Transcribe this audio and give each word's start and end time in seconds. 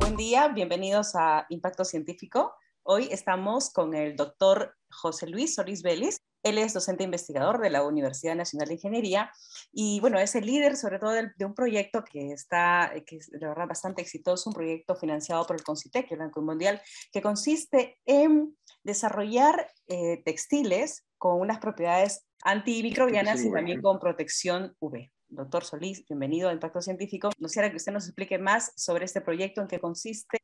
Buen 0.00 0.16
día, 0.16 0.48
bienvenidos 0.48 1.14
a 1.14 1.46
Impacto 1.48 1.84
Científico. 1.84 2.54
Hoy 2.82 3.08
estamos 3.10 3.70
con 3.72 3.94
el 3.94 4.14
doctor 4.14 4.76
José 4.90 5.26
Luis 5.26 5.54
Solís 5.54 5.82
Vélez. 5.82 6.18
Él 6.42 6.58
es 6.58 6.74
docente 6.74 7.02
investigador 7.02 7.60
de 7.60 7.70
la 7.70 7.82
Universidad 7.82 8.36
Nacional 8.36 8.68
de 8.68 8.74
Ingeniería 8.74 9.32
y, 9.72 9.98
bueno, 10.00 10.20
es 10.20 10.36
el 10.36 10.46
líder 10.46 10.76
sobre 10.76 11.00
todo 11.00 11.10
de, 11.10 11.44
un 11.44 11.54
proyecto 11.54 12.04
que 12.04 12.32
está, 12.32 12.92
que 13.04 13.16
es 13.16 13.30
de 13.30 13.44
verdad 13.44 13.66
bastante 13.66 14.02
exitoso, 14.02 14.50
un 14.50 14.54
proyecto 14.54 14.94
financiado 14.94 15.44
por 15.46 15.56
el 15.56 15.64
CONCITEC, 15.64 16.12
el 16.12 16.18
Banco 16.18 16.42
Mundial, 16.42 16.80
que 17.10 17.22
consiste 17.22 17.98
en 18.04 18.56
desarrollar 18.84 19.68
eh, 19.88 20.22
textiles 20.24 21.05
con 21.18 21.40
unas 21.40 21.58
propiedades 21.58 22.26
antimicrobianas 22.42 23.44
y 23.44 23.50
también 23.50 23.80
con 23.80 23.98
protección 23.98 24.74
UV. 24.78 25.10
Doctor 25.28 25.64
Solís, 25.64 26.06
bienvenido 26.06 26.48
a 26.48 26.52
Impacto 26.52 26.80
Científico. 26.80 27.30
Nos 27.38 27.50
quisiera 27.50 27.70
que 27.70 27.76
usted 27.76 27.92
nos 27.92 28.06
explique 28.06 28.38
más 28.38 28.72
sobre 28.76 29.04
este 29.04 29.20
proyecto, 29.20 29.60
en 29.60 29.68
qué 29.68 29.80
consiste. 29.80 30.38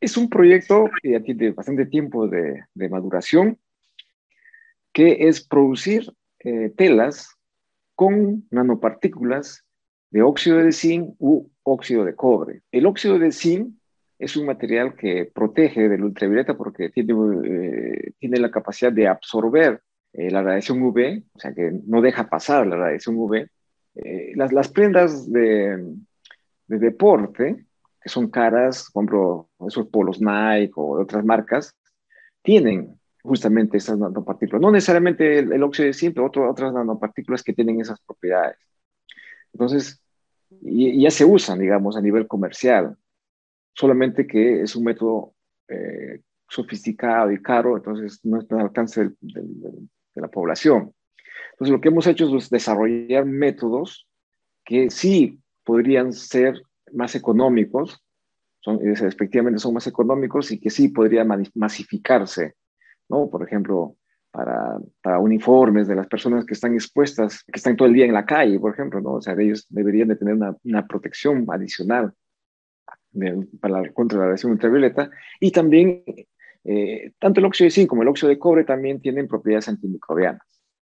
Es 0.00 0.16
un 0.16 0.28
proyecto 0.28 0.90
que 1.02 1.12
ya 1.12 1.20
tiene 1.20 1.52
bastante 1.52 1.86
tiempo 1.86 2.26
de, 2.26 2.64
de 2.74 2.88
maduración, 2.88 3.58
que 4.92 5.28
es 5.28 5.46
producir 5.46 6.12
eh, 6.40 6.70
telas 6.76 7.36
con 7.94 8.46
nanopartículas 8.50 9.64
de 10.10 10.22
óxido 10.22 10.58
de 10.58 10.72
zinc 10.72 11.14
u 11.18 11.50
óxido 11.62 12.04
de 12.04 12.14
cobre. 12.14 12.62
El 12.72 12.86
óxido 12.86 13.18
de 13.18 13.32
zinc 13.32 13.74
es 14.18 14.36
un 14.36 14.46
material 14.46 14.94
que 14.94 15.30
protege 15.32 15.88
del 15.88 16.04
ultravioleta 16.04 16.56
porque 16.56 16.90
tiene, 16.90 17.12
eh, 17.44 18.14
la 18.20 18.50
capacidad 18.50 18.92
de 18.92 19.08
absorber 19.08 19.82
eh, 20.12 20.30
la 20.30 20.42
radiación 20.42 20.82
UV, 20.82 21.22
o 21.34 21.38
sea 21.38 21.52
que 21.52 21.72
no 21.86 22.00
deja 22.00 22.28
pasar 22.28 22.66
la 22.66 22.76
radiación 22.76 23.16
UV. 23.16 23.48
las, 24.34 24.52
las, 24.52 24.68
prendas 24.68 25.30
de, 25.30 25.94
de, 26.66 26.78
deporte, 26.78 27.66
que 28.00 28.08
son 28.08 28.30
caras, 28.30 28.90
por 28.92 29.04
ejemplo, 29.04 29.48
esos 29.66 29.88
polos 29.88 30.20
Nike 30.20 30.72
o 30.76 30.96
de 30.98 31.04
otras 31.04 31.24
marcas, 31.24 31.74
tienen 32.42 32.98
justamente 33.26 33.76
estas 33.76 33.98
nanopartículas. 33.98 34.62
No 34.62 34.70
necesariamente 34.70 35.40
el, 35.40 35.62
óxido 35.62 35.86
de 35.86 35.92
zinc, 35.92 36.14
pero 36.14 36.50
otras 36.50 36.72
nanopartículas 36.72 37.42
que 37.42 37.52
tienen 37.52 37.80
esas 37.80 38.00
propiedades. 38.00 38.56
Entonces, 39.52 40.00
ya 40.60 41.10
se 41.10 41.24
usan, 41.24 41.58
digamos, 41.58 41.96
a 41.96 42.00
nivel 42.00 42.26
comercial, 42.26 42.96
solamente 43.76 44.26
que 44.26 44.62
es 44.62 44.74
un 44.74 44.84
método 44.84 45.34
eh, 45.68 46.20
sofisticado 46.48 47.30
y 47.30 47.42
caro, 47.42 47.76
entonces 47.76 48.20
no 48.24 48.40
está 48.40 48.56
al 48.56 48.62
alcance 48.62 49.10
de 49.20 50.20
la 50.20 50.28
población. 50.28 50.92
Entonces, 51.52 51.72
lo 51.72 51.80
que 51.80 51.88
hemos 51.88 52.06
hecho 52.06 52.36
es 52.36 52.50
desarrollar 52.50 53.24
métodos 53.26 54.08
que 54.64 54.90
sí 54.90 55.38
podrían 55.64 56.12
ser 56.12 56.60
más 56.92 57.14
económicos, 57.14 58.02
son, 58.60 58.80
efectivamente 58.82 59.60
son 59.60 59.74
más 59.74 59.86
económicos 59.86 60.50
y 60.50 60.58
que 60.58 60.70
sí 60.70 60.88
podrían 60.88 61.28
masificarse 61.54 62.54
¿no? 63.08 63.28
Por 63.30 63.44
ejemplo, 63.44 63.96
para, 64.30 65.18
uniformes 65.18 65.88
de 65.88 65.94
las 65.94 66.08
personas 66.08 66.44
que 66.44 66.54
están 66.54 66.74
expuestas, 66.74 67.44
que 67.44 67.56
están 67.56 67.76
todo 67.76 67.88
el 67.88 67.94
día 67.94 68.04
en 68.04 68.12
la 68.12 68.26
calle, 68.26 68.58
por 68.58 68.72
ejemplo, 68.72 69.00
¿no? 69.00 69.14
O 69.14 69.22
sea, 69.22 69.34
ellos 69.38 69.66
deberían 69.68 70.08
de 70.08 70.16
tener 70.16 70.34
una 70.34 70.86
protección 70.86 71.46
adicional 71.48 72.12
para 73.60 73.92
contra 73.92 74.18
la 74.18 74.24
radiación 74.24 74.52
ultravioleta. 74.52 75.10
Y 75.40 75.50
también, 75.50 76.02
eh, 76.64 77.12
tanto 77.18 77.40
el 77.40 77.46
óxido 77.46 77.66
de 77.66 77.70
zinc 77.70 77.88
como 77.88 78.02
el 78.02 78.08
óxido 78.08 78.28
de 78.28 78.38
cobre 78.38 78.64
también 78.64 79.00
tienen 79.00 79.28
propiedades 79.28 79.68
antimicrobianas. 79.68 80.42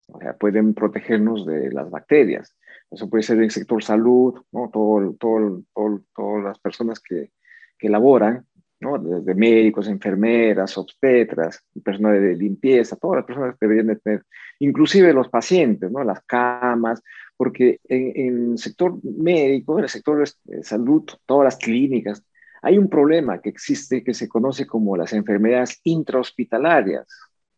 O 0.09 0.19
sea, 0.19 0.37
pueden 0.37 0.75
protegernos 0.75 1.47
de 1.47 1.71
las 1.73 1.91
bacterias. 1.91 2.57
Eso 2.91 3.09
puede 3.09 3.23
ser 3.23 3.41
el 3.41 3.51
sector 3.51 3.83
salud, 3.83 4.35
¿no? 4.53 4.69
Todo, 4.73 5.15
todo, 5.15 5.63
todo, 5.73 6.03
todas 6.15 6.45
las 6.45 6.59
personas 6.59 7.01
que, 7.01 7.31
que 7.79 7.89
laboran 7.89 8.47
¿no? 8.81 8.99
Desde 8.99 9.35
médicos, 9.35 9.89
enfermeras, 9.89 10.77
obstetras, 10.79 11.63
personal 11.85 12.21
de 12.21 12.35
limpieza, 12.35 12.97
todas 12.97 13.19
las 13.19 13.27
personas 13.27 13.57
deberían 13.61 13.89
de 13.89 13.97
tener, 13.97 14.25
inclusive 14.59 15.13
los 15.13 15.29
pacientes, 15.29 15.91
¿no? 15.91 16.03
Las 16.03 16.23
camas, 16.25 17.03
porque 17.41 17.81
en, 17.89 18.51
el 18.51 18.59
sector 18.59 19.03
médico, 19.03 19.79
en 19.79 19.85
el 19.85 19.89
sector 19.89 20.29
de 20.45 20.63
salud, 20.63 21.05
todas 21.25 21.47
las 21.47 21.57
clínicas, 21.57 22.23
hay 22.61 22.77
un 22.77 22.91
problema 22.91 23.41
que 23.41 23.49
existe 23.49 24.05
que 24.05 24.13
se 24.13 24.29
conoce 24.29 24.67
como 24.67 24.95
las 24.95 25.15
enfermedades 25.15 25.81
intrahospitalarias, 25.85 27.07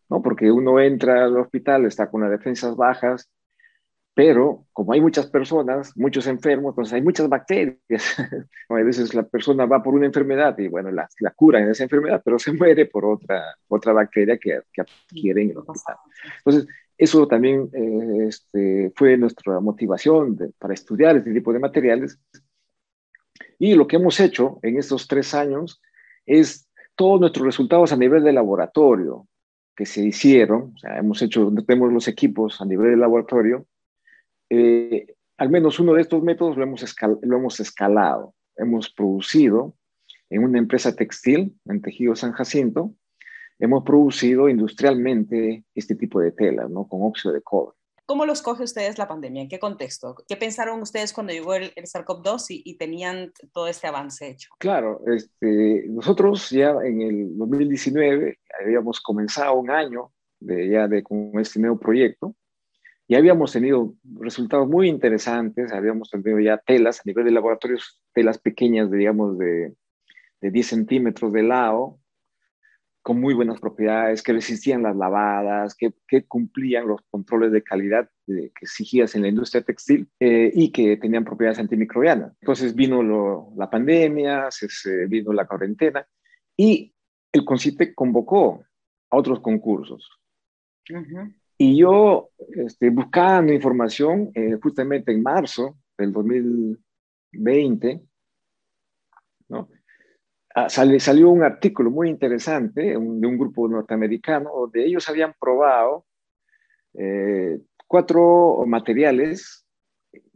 ¿no? 0.09 0.22
Porque 0.22 0.53
uno 0.53 0.78
entra 0.78 1.25
al 1.25 1.37
hospital, 1.37 1.84
está 1.84 2.09
con 2.09 2.20
las 2.20 2.31
defensas 2.31 2.76
bajas, 2.76 3.28
pero 4.15 4.69
como 4.72 4.93
hay 4.93 5.00
muchas 5.00 5.26
personas, 5.26 5.97
muchos 5.97 6.28
enfermos, 6.28 6.75
entonces 6.75 6.94
hay 6.94 7.03
muchas 7.03 7.28
bacterias. 7.28 7.76
a 8.69 8.75
veces 8.75 9.12
la 9.14 9.25
persona 9.25 9.66
va 9.66 9.82
por 9.82 9.94
una 9.94 10.06
enfermedad 10.06 10.56
y 10.60 10.69
bueno, 10.69 10.93
la, 10.93 11.09
la 11.19 11.32
cura 11.32 11.59
en 11.59 11.70
esa 11.70 11.82
enfermedad, 11.82 12.22
pero 12.25 12.38
se 12.38 12.53
muere 12.53 12.87
por 12.87 13.04
otra, 13.04 13.43
otra 13.66 13.93
bacteria 13.93 14.38
que, 14.38 14.60
que 14.72 14.82
adquiere 14.82 15.43
en 15.43 15.50
el 15.50 15.59
hospital. 15.59 15.97
Entonces, 16.38 16.69
eso 16.98 17.26
también 17.26 17.69
eh, 17.72 18.26
este, 18.28 18.92
fue 18.94 19.16
nuestra 19.16 19.60
motivación 19.60 20.36
para 20.58 20.75
estudiar 20.75 21.16
este 21.16 21.32
tipo 21.32 21.53
de 21.53 21.58
materiales. 21.58 22.19
Y 23.58 23.75
lo 23.75 23.86
que 23.86 23.97
hemos 23.97 24.19
hecho 24.20 24.58
en 24.62 24.78
estos 24.78 25.08
tres 25.08 25.34
años 25.34 25.81
es 26.26 26.69
todos 26.94 27.20
nuestros 27.20 27.47
resultados 27.47 27.92
a 27.92 27.97
nivel 27.97 28.25
de 28.25 28.32
laboratorio 28.32 29.26
que 29.75 29.86
se 29.86 30.04
hicieron, 30.04 30.72
o 30.75 30.78
sea, 30.78 30.98
hemos 30.98 31.22
hecho, 31.22 31.50
tenemos 31.66 31.92
los 31.92 32.06
equipos 32.06 32.60
a 32.60 32.66
nivel 32.66 32.91
de 32.91 32.97
laboratorio, 32.98 33.66
eh, 34.50 35.06
al 35.38 35.48
menos 35.48 35.81
uno 35.81 35.94
de 35.94 36.02
estos 36.02 36.22
métodos 36.22 36.56
lo 36.56 36.62
hemos, 36.62 36.84
lo 37.22 37.36
hemos 37.36 37.58
escalado. 37.58 38.34
Hemos 38.54 38.92
producido 38.92 39.75
en 40.28 40.44
una 40.44 40.58
empresa 40.58 40.94
textil, 40.94 41.58
en 41.64 41.81
Tejido 41.81 42.14
San 42.14 42.32
Jacinto, 42.32 42.94
hemos 43.62 43.84
producido 43.84 44.48
industrialmente 44.48 45.64
este 45.72 45.94
tipo 45.94 46.18
de 46.18 46.32
telas, 46.32 46.68
¿no? 46.68 46.88
Con 46.88 47.04
óxido 47.04 47.32
de 47.32 47.42
cobre. 47.42 47.76
¿Cómo 48.06 48.26
los 48.26 48.42
coge 48.42 48.64
ustedes 48.64 48.98
la 48.98 49.06
pandemia? 49.06 49.42
¿En 49.42 49.48
qué 49.48 49.60
contexto? 49.60 50.16
¿Qué 50.26 50.36
pensaron 50.36 50.82
ustedes 50.82 51.12
cuando 51.12 51.32
llegó 51.32 51.54
el, 51.54 51.72
el 51.76 51.84
SARS-CoV-2 51.84 52.46
y, 52.50 52.62
y, 52.64 52.76
tenían 52.76 53.32
todo 53.52 53.68
este 53.68 53.86
avance 53.86 54.28
hecho? 54.28 54.50
Claro, 54.58 55.00
este, 55.06 55.84
nosotros 55.88 56.50
ya 56.50 56.74
en 56.84 57.02
el 57.02 57.38
2019 57.38 58.40
habíamos 58.60 59.00
comenzado 59.00 59.54
un 59.54 59.70
año 59.70 60.10
de, 60.40 60.68
ya 60.68 60.88
de, 60.88 61.04
con 61.04 61.30
este 61.38 61.60
nuevo 61.60 61.78
proyecto 61.78 62.34
y 63.06 63.14
habíamos 63.14 63.52
tenido 63.52 63.94
resultados 64.18 64.68
muy 64.68 64.88
interesantes, 64.88 65.72
habíamos 65.72 66.10
tenido 66.10 66.40
ya 66.40 66.58
telas 66.58 66.98
a 66.98 67.02
nivel 67.04 67.26
de 67.26 67.30
laboratorios, 67.30 68.00
telas 68.12 68.38
pequeñas, 68.38 68.90
digamos, 68.90 69.38
de, 69.38 69.72
de 70.40 70.50
10 70.50 70.66
centímetros 70.66 71.32
de 71.32 71.44
lado, 71.44 72.00
con 73.02 73.20
muy 73.20 73.34
buenas 73.34 73.60
propiedades, 73.60 74.22
que 74.22 74.32
resistían 74.32 74.84
las 74.84 74.96
lavadas, 74.96 75.74
que, 75.74 75.92
que 76.06 76.24
cumplían 76.24 76.86
los 76.86 77.00
controles 77.10 77.50
de 77.50 77.62
calidad 77.62 78.08
que 78.26 78.52
exigías 78.60 79.14
en 79.14 79.22
la 79.22 79.28
industria 79.28 79.62
textil 79.62 80.08
eh, 80.20 80.50
y 80.54 80.70
que 80.70 80.96
tenían 80.96 81.24
propiedades 81.24 81.58
antimicrobianas. 81.58 82.32
Entonces 82.40 82.74
vino 82.74 83.02
lo, 83.02 83.52
la 83.56 83.68
pandemia, 83.68 84.50
se, 84.50 84.68
se, 84.68 85.06
vino 85.06 85.32
la 85.32 85.46
cuarentena 85.46 86.06
y 86.56 86.94
el 87.32 87.44
CONCITE 87.44 87.94
convocó 87.94 88.64
a 89.10 89.16
otros 89.16 89.40
concursos. 89.40 90.08
Uh 90.90 90.94
-huh. 90.94 91.34
Y 91.58 91.76
yo, 91.76 92.30
este, 92.56 92.90
buscando 92.90 93.52
información, 93.52 94.30
eh, 94.34 94.58
justamente 94.60 95.12
en 95.12 95.22
marzo 95.22 95.78
del 95.98 96.12
2020, 96.12 97.94
¿no? 97.94 98.02
Ah, 100.54 100.68
salió 100.68 101.30
un 101.30 101.42
artículo 101.42 101.90
muy 101.90 102.10
interesante 102.10 102.82
de 102.82 102.96
un 102.96 103.38
grupo 103.38 103.66
norteamericano 103.68 104.50
donde 104.54 104.84
ellos 104.84 105.08
habían 105.08 105.34
probado 105.40 106.04
eh, 106.94 107.58
cuatro 107.86 108.62
materiales 108.66 109.64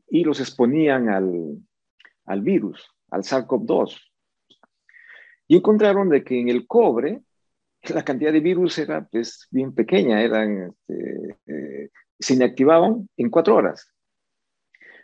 y 0.09 0.25
los 0.25 0.41
exponían 0.41 1.11
al, 1.11 1.59
al 2.25 2.41
virus, 2.41 2.91
al 3.11 3.23
SARS-CoV-2. 3.25 4.01
Y 5.49 5.57
encontraron 5.57 6.09
de 6.09 6.25
que 6.25 6.41
en 6.41 6.49
el 6.49 6.67
cobre 6.67 7.21
la 7.95 8.05
cantidad 8.05 8.33
de 8.33 8.41
virus 8.41 8.79
era 8.79 9.07
pues, 9.07 9.49
bien 9.51 9.75
pequeña, 9.75 10.23
eran, 10.23 10.75
este, 10.89 11.37
eh, 11.47 11.91
se 12.19 12.35
inactivaban 12.35 13.09
en 13.19 13.29
cuatro 13.29 13.57
horas, 13.57 13.93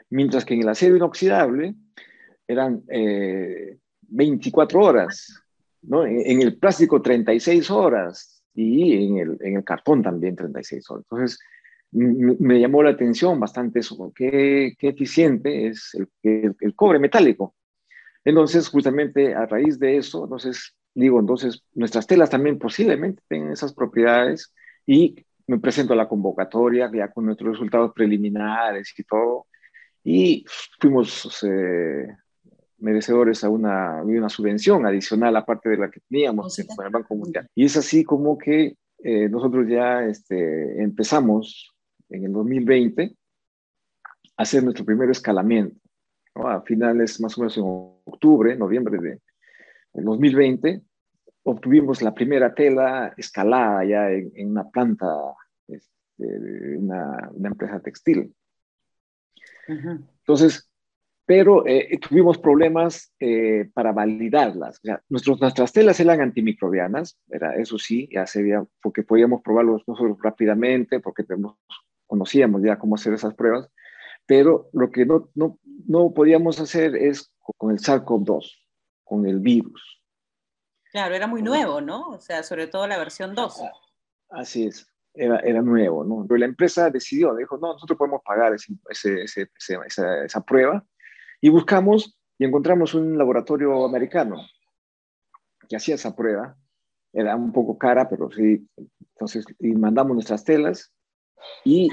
mientras 0.08 0.46
que 0.46 0.54
en 0.54 0.62
el 0.62 0.68
acero 0.70 0.96
inoxidable 0.96 1.74
eran 2.46 2.82
eh, 2.88 3.78
24 4.12 4.80
horas, 4.80 5.42
¿no? 5.82 6.04
En, 6.04 6.40
el 6.42 6.58
plástico 6.58 7.00
36 7.00 7.70
horas 7.70 8.42
y 8.54 9.06
en 9.06 9.18
el, 9.18 9.38
en 9.40 9.56
el 9.56 9.64
cartón 9.64 10.02
también 10.02 10.36
36 10.36 10.90
horas. 10.90 11.04
Entonces, 11.10 11.38
me 11.90 12.58
llamó 12.58 12.82
la 12.82 12.90
atención 12.90 13.38
bastante 13.38 13.80
eso, 13.80 14.12
qué, 14.14 14.74
qué 14.78 14.88
eficiente 14.88 15.66
es 15.66 15.94
el, 15.94 16.08
el, 16.22 16.56
el 16.60 16.74
cobre 16.74 16.98
metálico. 16.98 17.54
Entonces, 18.24 18.68
justamente 18.68 19.34
a 19.34 19.46
raíz 19.46 19.78
de 19.78 19.98
eso, 19.98 20.24
entonces 20.24 20.74
digo, 20.94 21.20
entonces 21.20 21.64
nuestras 21.74 22.06
telas 22.06 22.30
también 22.30 22.58
posiblemente 22.58 23.22
tengan 23.28 23.52
esas 23.52 23.72
propiedades 23.74 24.54
y 24.86 25.16
me 25.46 25.58
presento 25.58 25.92
a 25.92 25.96
la 25.96 26.08
convocatoria 26.08 26.90
ya 26.92 27.10
con 27.10 27.26
nuestros 27.26 27.52
resultados 27.52 27.92
preliminares 27.92 28.94
y 28.98 29.04
todo, 29.04 29.46
y 30.04 30.44
fuimos 30.80 31.44
eh, 31.44 32.06
merecedores 32.82 33.44
a 33.44 33.48
una, 33.48 34.02
una 34.02 34.28
subvención 34.28 34.84
adicional 34.86 35.36
aparte 35.36 35.68
de 35.68 35.78
la 35.78 35.90
que 35.90 36.00
teníamos 36.00 36.56
con 36.76 36.86
el 36.86 36.92
Banco 36.92 37.14
Mundial. 37.14 37.48
Y 37.54 37.64
es 37.64 37.76
así 37.76 38.04
como 38.04 38.36
que 38.36 38.76
eh, 39.04 39.28
nosotros 39.28 39.66
ya 39.68 40.04
este, 40.04 40.82
empezamos 40.82 41.72
en 42.08 42.24
el 42.24 42.32
2020 42.32 43.16
a 44.36 44.42
hacer 44.42 44.62
nuestro 44.62 44.84
primer 44.84 45.10
escalamiento. 45.10 45.76
A 46.34 46.62
finales, 46.62 47.20
más 47.20 47.36
o 47.36 47.42
menos 47.42 47.56
en 47.58 47.64
octubre, 47.66 48.56
noviembre 48.56 48.98
de, 48.98 49.20
del 49.92 50.04
2020, 50.04 50.82
obtuvimos 51.44 52.00
la 52.00 52.14
primera 52.14 52.54
tela 52.54 53.12
escalada 53.16 53.84
ya 53.84 54.10
en, 54.10 54.50
una 54.50 54.68
planta 54.70 55.06
este, 55.68 55.90
de 56.24 56.78
una, 56.78 57.30
una, 57.32 57.48
empresa 57.48 57.80
textil. 57.80 58.34
Entonces, 59.68 60.71
pero 61.24 61.66
eh, 61.66 61.98
tuvimos 61.98 62.38
problemas 62.38 63.12
eh, 63.20 63.70
para 63.74 63.92
validarlas. 63.92 64.78
O 64.78 64.80
sea, 64.82 65.02
nuestras 65.08 65.72
telas 65.72 66.00
eran 66.00 66.20
antimicrobianas, 66.20 67.18
era, 67.28 67.54
eso 67.56 67.78
sí, 67.78 68.08
ya 68.12 68.26
se 68.26 68.42
veía, 68.42 68.64
porque 68.82 69.02
podíamos 69.02 69.42
probarlos 69.42 69.82
nosotros 69.86 70.18
rápidamente, 70.20 71.00
porque 71.00 71.22
tenemos, 71.22 71.56
conocíamos 72.06 72.62
ya 72.62 72.78
cómo 72.78 72.96
hacer 72.96 73.14
esas 73.14 73.34
pruebas, 73.34 73.70
pero 74.26 74.68
lo 74.72 74.90
que 74.90 75.06
no, 75.06 75.30
no, 75.34 75.58
no 75.86 76.12
podíamos 76.12 76.60
hacer 76.60 76.96
es 76.96 77.32
con 77.56 77.70
el 77.70 77.78
SARS-CoV-2, 77.78 78.52
con 79.04 79.26
el 79.26 79.38
virus. 79.38 80.02
Claro, 80.90 81.14
era 81.14 81.26
muy 81.26 81.42
nuevo, 81.42 81.80
¿no? 81.80 82.08
O 82.08 82.20
sea, 82.20 82.42
sobre 82.42 82.66
todo 82.66 82.86
la 82.86 82.98
versión 82.98 83.34
2. 83.34 83.62
Así 84.30 84.66
es, 84.66 84.86
era, 85.14 85.38
era 85.38 85.62
nuevo, 85.62 86.04
¿no? 86.04 86.26
Pero 86.26 86.38
la 86.38 86.46
empresa 86.46 86.90
decidió, 86.90 87.34
dijo, 87.34 87.58
no, 87.58 87.74
nosotros 87.74 87.96
podemos 87.96 88.22
pagar 88.24 88.52
ese, 88.54 88.74
ese, 88.90 89.48
esa, 89.86 90.24
esa 90.24 90.40
prueba 90.42 90.84
y 91.42 91.50
buscamos 91.50 92.16
y 92.38 92.44
encontramos 92.44 92.94
un 92.94 93.18
laboratorio 93.18 93.84
americano 93.84 94.36
que 95.68 95.76
hacía 95.76 95.96
esa 95.96 96.16
prueba. 96.16 96.56
Era 97.12 97.36
un 97.36 97.52
poco 97.52 97.76
cara, 97.76 98.08
pero 98.08 98.30
sí. 98.30 98.66
Entonces, 99.14 99.44
y 99.58 99.72
mandamos 99.72 100.14
nuestras 100.14 100.44
telas 100.44 100.94
y 101.64 101.90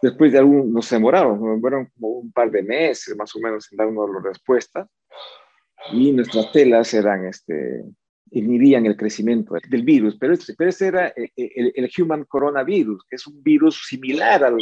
después 0.00 0.32
de 0.32 0.38
algún, 0.38 0.72
nos 0.72 0.88
demoraron, 0.88 1.40
nos 1.40 1.56
demoraron 1.56 1.90
como 1.94 2.08
un 2.20 2.32
par 2.32 2.50
de 2.50 2.62
meses 2.62 3.16
más 3.16 3.34
o 3.34 3.40
menos 3.40 3.70
en 3.70 3.76
darnos 3.76 4.08
la 4.10 4.20
respuesta. 4.20 4.88
Y 5.92 6.12
nuestras 6.12 6.50
telas 6.52 6.94
eran, 6.94 7.26
este, 7.26 7.84
inhibían 8.30 8.86
el 8.86 8.96
crecimiento 8.96 9.54
del 9.68 9.82
virus, 9.82 10.16
pero 10.18 10.34
este, 10.34 10.54
pero 10.56 10.70
este 10.70 10.86
era 10.86 11.08
eh, 11.08 11.30
el, 11.36 11.72
el, 11.74 11.90
Human 11.98 12.24
Coronavirus, 12.24 13.04
que 13.08 13.16
es 13.16 13.26
un 13.26 13.42
virus 13.42 13.86
similar 13.88 14.44
al, 14.44 14.58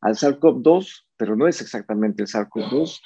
al 0.00 0.14
SARS-CoV-2, 0.14 1.04
pero 1.22 1.36
no 1.36 1.46
es 1.46 1.60
exactamente 1.60 2.20
el 2.24 2.28
SARS-CoV-2. 2.28 3.00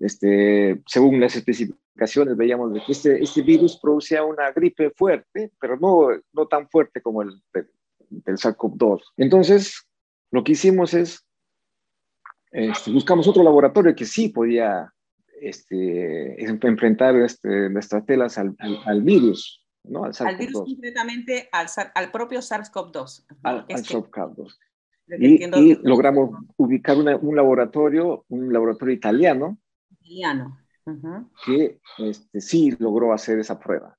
Este, 0.00 0.82
según 0.84 1.20
las 1.20 1.36
especificaciones, 1.36 2.36
veíamos 2.36 2.72
que 2.72 2.90
este, 2.90 3.22
este 3.22 3.42
virus 3.42 3.78
producía 3.78 4.24
una 4.24 4.50
gripe 4.50 4.90
fuerte, 4.90 5.52
pero 5.60 5.76
no, 5.76 6.08
no 6.32 6.48
tan 6.48 6.68
fuerte 6.68 7.00
como 7.00 7.22
el 7.22 7.40
del, 7.54 8.36
SARS-CoV-2. 8.36 9.00
Entonces, 9.16 9.86
lo 10.32 10.42
que 10.42 10.52
hicimos 10.52 10.92
es, 10.92 11.24
este, 12.50 12.90
buscamos 12.90 13.28
otro 13.28 13.44
laboratorio 13.44 13.94
que 13.94 14.06
sí 14.06 14.30
podía 14.30 14.92
este, 15.40 16.44
enfrentar 16.44 17.14
este, 17.14 17.70
nuestras 17.70 18.04
telas 18.06 18.38
al, 18.38 18.56
al, 18.58 19.02
virus, 19.02 19.64
¿no? 19.84 20.02
Al, 20.02 20.12
al 20.18 20.36
virus 20.36 20.64
concretamente 20.64 21.48
al, 21.52 21.68
al 21.94 22.10
propio 22.10 22.40
SARS-CoV-2. 22.40 23.26
Al, 23.44 23.68
SARS-CoV-2. 23.68 24.52
Y, 25.18 25.76
logramos 25.82 26.30
ubicar 26.56 26.96
un 26.96 27.36
laboratorio, 27.36 28.24
un 28.28 28.52
laboratorio 28.52 28.94
italiano, 28.94 29.58
italiano. 30.00 30.60
que 31.44 31.80
este, 31.98 32.40
sí 32.40 32.76
logró 32.78 33.12
hacer 33.12 33.38
esa 33.38 33.58
prueba. 33.58 33.96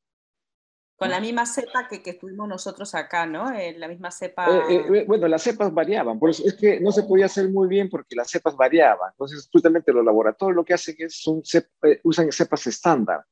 Con 1.01 1.09
la 1.09 1.19
misma 1.19 1.47
cepa 1.47 1.87
que, 1.87 2.03
que 2.03 2.13
tuvimos 2.13 2.47
nosotros 2.47 2.93
acá, 2.93 3.25
¿no? 3.25 3.51
Eh, 3.51 3.75
la 3.75 3.87
misma 3.87 4.11
cepa. 4.11 4.69
Eh, 4.69 4.85
eh, 4.93 5.05
bueno, 5.07 5.27
las 5.27 5.41
cepas 5.41 5.73
variaban, 5.73 6.19
por 6.19 6.29
eso 6.29 6.43
es 6.45 6.53
que 6.53 6.79
no 6.79 6.91
se 6.91 7.01
podía 7.01 7.25
hacer 7.25 7.49
muy 7.49 7.67
bien 7.67 7.89
porque 7.89 8.15
las 8.15 8.29
cepas 8.29 8.55
variaban. 8.55 9.09
Entonces, 9.09 9.49
justamente 9.51 9.91
los 9.91 10.05
laboratorios 10.05 10.55
lo 10.55 10.63
que 10.63 10.75
hacen 10.75 10.95
es 10.99 11.25
usan 12.03 12.31
cepas 12.31 12.67
estándar. 12.67 13.25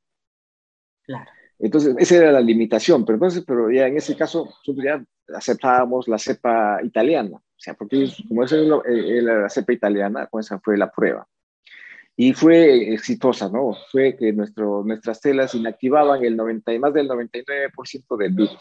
Claro. 1.04 1.30
Entonces, 1.60 1.94
esa 1.98 2.16
era 2.16 2.32
la 2.32 2.40
limitación, 2.40 3.04
pero 3.04 3.16
entonces, 3.16 3.44
pero 3.46 3.70
ya 3.70 3.86
en 3.86 3.98
ese 3.98 4.16
caso, 4.16 4.52
ya 4.82 5.04
aceptábamos 5.34 6.08
la 6.08 6.18
cepa 6.18 6.80
italiana, 6.82 7.36
o 7.36 7.60
sea, 7.62 7.74
porque 7.74 8.08
como 8.28 8.44
esa 8.44 8.56
era 8.56 9.42
la 9.42 9.48
cepa 9.48 9.72
italiana, 9.72 10.26
con 10.26 10.40
esa 10.40 10.58
fue 10.60 10.76
la 10.76 10.90
prueba. 10.90 11.26
Y 12.16 12.34
fue 12.34 12.92
exitosa, 12.92 13.48
¿no? 13.48 13.74
Fue 13.90 14.16
que 14.16 14.32
nuestro, 14.32 14.82
nuestras 14.84 15.20
telas 15.20 15.54
inactivaban 15.54 16.22
el 16.24 16.36
90, 16.36 16.78
más 16.78 16.92
del 16.92 17.08
99% 17.08 18.16
del 18.18 18.32
virus 18.34 18.58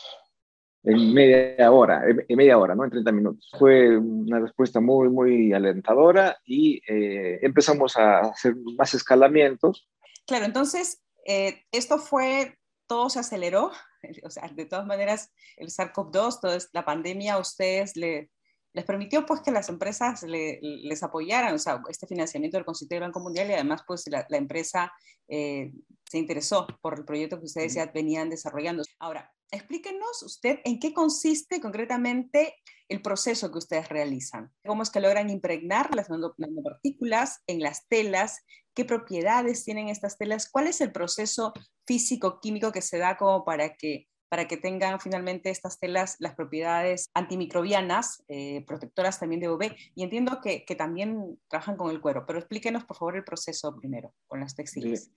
en 0.83 1.13
media 1.13 1.71
hora, 1.71 2.03
en 2.07 2.37
media 2.37 2.57
hora, 2.57 2.75
¿no? 2.75 2.85
En 2.85 2.89
30 2.89 3.11
minutos. 3.11 3.49
Fue 3.57 3.97
una 3.97 4.39
respuesta 4.39 4.79
muy, 4.79 5.09
muy 5.09 5.53
alentadora 5.53 6.37
y 6.45 6.81
eh, 6.87 7.39
empezamos 7.41 7.97
a 7.97 8.19
hacer 8.19 8.55
más 8.77 8.93
escalamientos. 8.93 9.87
Claro, 10.25 10.45
entonces, 10.45 11.03
eh, 11.25 11.63
esto 11.71 11.97
fue 11.97 12.57
todo 12.87 13.09
se 13.09 13.19
aceleró, 13.19 13.71
o 14.23 14.29
sea, 14.29 14.47
de 14.49 14.65
todas 14.65 14.85
maneras, 14.85 15.31
el 15.57 15.69
SARS-CoV-2, 15.69 16.39
toda 16.41 16.57
la 16.73 16.85
pandemia, 16.85 17.33
a 17.33 17.39
ustedes 17.39 17.95
le, 17.95 18.29
les 18.73 18.85
permitió 18.85 19.25
pues 19.25 19.41
que 19.41 19.51
las 19.51 19.69
empresas 19.69 20.23
les 20.23 21.03
apoyaran, 21.03 21.55
o 21.55 21.59
sea, 21.59 21.81
este 21.89 22.07
financiamiento 22.07 22.57
del 22.57 22.65
Consejo 22.65 22.89
del 22.89 23.01
Banco 23.01 23.19
Mundial 23.19 23.49
y 23.49 23.53
además 23.53 23.81
pues 23.85 24.05
la, 24.07 24.25
empresa 24.29 24.91
eh, 25.27 25.71
se 26.09 26.17
interesó 26.17 26.67
por 26.81 26.97
el 26.97 27.05
proyecto 27.05 27.39
que 27.39 27.45
ustedes 27.45 27.73
ya 27.73 27.87
venían 27.87 28.29
desarrollando. 28.29 28.83
Ahora, 28.99 29.31
explíquenos 29.51 30.21
usted 30.23 30.59
en 30.63 30.79
qué 30.79 30.93
consiste 30.93 31.59
concretamente 31.59 32.55
el 32.87 33.01
proceso 33.01 33.51
que 33.51 33.57
ustedes 33.57 33.89
realizan. 33.89 34.51
¿Cómo 34.65 34.83
es 34.83 34.91
que 34.91 34.99
logran 34.99 35.29
impregnar 35.29 35.95
las 35.95 36.09
nanopartículas 36.09 37.41
en 37.47 37.61
las 37.61 37.87
telas? 37.87 38.43
¿Qué 38.79 38.85
propiedades 38.85 39.65
tienen 39.65 39.89
estas 39.89 40.17
telas? 40.17 40.49
¿Cuál 40.49 40.67
es 40.67 40.79
el 40.79 40.93
proceso 40.93 41.51
físico-químico 41.85 42.71
que 42.71 42.81
se 42.81 42.97
da 42.97 43.17
como 43.17 43.43
para 43.43 43.73
que 43.73 44.07
para 44.29 44.47
que 44.47 44.55
tengan 44.55 45.01
finalmente 45.01 45.49
estas 45.49 45.79
telas 45.79 46.15
las 46.19 46.33
propiedades 46.33 47.09
antimicrobianas, 47.13 48.23
eh, 48.29 48.63
protectoras 48.65 49.19
también 49.19 49.41
de 49.41 49.49
UV. 49.49 49.75
Y 49.95 50.03
entiendo 50.03 50.39
que, 50.41 50.63
también 50.77 51.37
trabajan 51.49 51.75
con 51.75 51.91
el 51.91 51.99
cuero, 51.99 52.23
pero 52.25 52.39
explíquenos 52.39 52.85
por 52.85 52.95
favor 52.95 53.17
el 53.17 53.25
proceso 53.25 53.75
primero 53.75 54.13
con 54.27 54.39
las 54.39 54.55
textiles. 54.55 55.11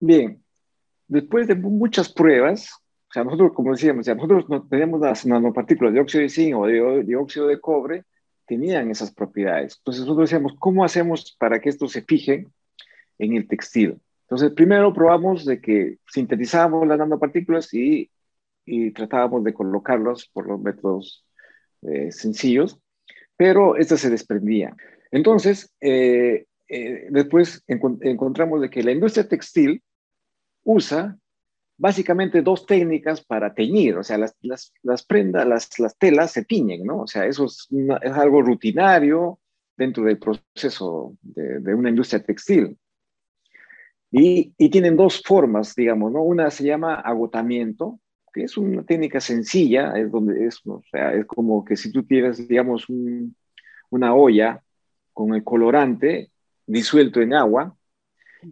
Bien, 0.00 0.42
después 1.06 1.46
de 1.46 1.56
muchas 1.56 2.10
pruebas, 2.10 2.70
o 2.72 3.12
sea, 3.12 3.24
nosotros, 3.24 3.52
como 3.52 3.72
decíamos, 3.72 4.06
nosotros 4.06 4.48
no 4.48 4.66
tenemos 4.66 5.02
las 5.02 5.26
nanopartículas 5.26 5.92
de 5.92 6.00
óxido 6.00 6.22
de 6.22 6.30
zinc 6.30 6.56
o 6.56 6.66
de 6.66 7.02
dióxido 7.02 7.46
de 7.46 7.60
cobre, 7.60 8.04
tenían 8.46 8.90
esas 8.90 9.12
propiedades. 9.12 9.76
Entonces 9.78 10.02
nosotros 10.02 10.30
decíamos, 10.30 10.54
¿cómo 10.58 10.84
hacemos 10.84 11.36
para 11.38 11.60
que 11.60 11.68
esto 11.68 11.88
se 11.88 12.02
fije 12.02 12.46
en 13.18 13.36
el 13.36 13.48
textil? 13.48 14.00
Entonces, 14.22 14.52
primero 14.52 14.92
probamos 14.92 15.44
de 15.44 15.60
que 15.60 15.98
sintetizábamos 16.06 16.86
las 16.86 16.98
nanopartículas 16.98 17.72
y, 17.74 18.10
y 18.64 18.90
tratábamos 18.92 19.44
de 19.44 19.52
colocarlos 19.52 20.28
por 20.28 20.48
los 20.48 20.60
métodos 20.60 21.26
eh, 21.82 22.10
sencillos, 22.10 22.78
pero 23.36 23.76
estas 23.76 24.00
se 24.00 24.10
desprendían. 24.10 24.76
Entonces, 25.10 25.72
eh, 25.80 26.46
eh, 26.68 27.06
después 27.10 27.62
encontramos 27.66 28.60
de 28.60 28.70
que 28.70 28.82
la 28.82 28.92
industria 28.92 29.28
textil 29.28 29.82
usa 30.62 31.18
básicamente 31.76 32.42
dos 32.42 32.66
técnicas 32.66 33.24
para 33.24 33.54
teñir, 33.54 33.96
o 33.96 34.04
sea, 34.04 34.18
las, 34.18 34.36
las, 34.42 34.72
las 34.82 35.04
prendas, 35.04 35.46
las, 35.46 35.78
las, 35.78 35.96
telas 35.98 36.30
se 36.30 36.44
tiñen, 36.44 36.84
¿no? 36.84 37.02
O 37.02 37.06
sea, 37.06 37.26
eso 37.26 37.46
es, 37.46 37.68
es 38.02 38.12
algo 38.12 38.42
rutinario 38.42 39.40
dentro 39.76 40.04
del 40.04 40.18
proceso 40.18 41.16
de, 41.22 41.60
de, 41.60 41.74
una 41.74 41.90
industria 41.90 42.22
textil. 42.22 42.78
Y, 44.10 44.54
y, 44.56 44.68
tienen 44.70 44.96
dos 44.96 45.22
formas, 45.24 45.74
digamos, 45.74 46.12
¿no? 46.12 46.22
Una 46.22 46.50
se 46.50 46.64
llama 46.64 46.94
agotamiento, 46.94 47.98
que 48.32 48.44
es 48.44 48.56
una 48.56 48.84
técnica 48.84 49.20
sencilla, 49.20 49.98
es 49.98 50.10
donde 50.10 50.46
es, 50.46 50.60
o 50.66 50.80
sea, 50.90 51.12
es 51.12 51.26
como 51.26 51.64
que 51.64 51.76
si 51.76 51.90
tú 51.90 52.04
tienes, 52.04 52.46
digamos, 52.46 52.88
un, 52.88 53.36
una 53.90 54.14
olla 54.14 54.62
con 55.12 55.34
el 55.34 55.42
colorante 55.42 56.30
disuelto 56.66 57.20
en 57.20 57.34
agua 57.34 57.76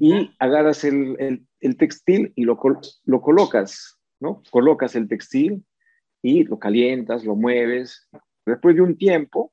y 0.01 0.31
agarras 0.39 0.85
el, 0.85 1.17
el, 1.19 1.47
el 1.63 1.77
textil 1.77 2.33
y 2.37 2.45
lo, 2.45 2.61
lo 3.05 3.23
colocas, 3.23 3.99
¿no? 4.21 4.43
Colocas 4.51 4.95
el 4.97 5.09
textil 5.09 5.65
y 6.21 6.45
lo 6.45 6.59
calientas, 6.59 7.25
lo 7.25 7.37
mueves. 7.37 8.09
Después 8.45 8.75
de 8.77 8.83
un 8.83 8.99
tiempo, 8.99 9.53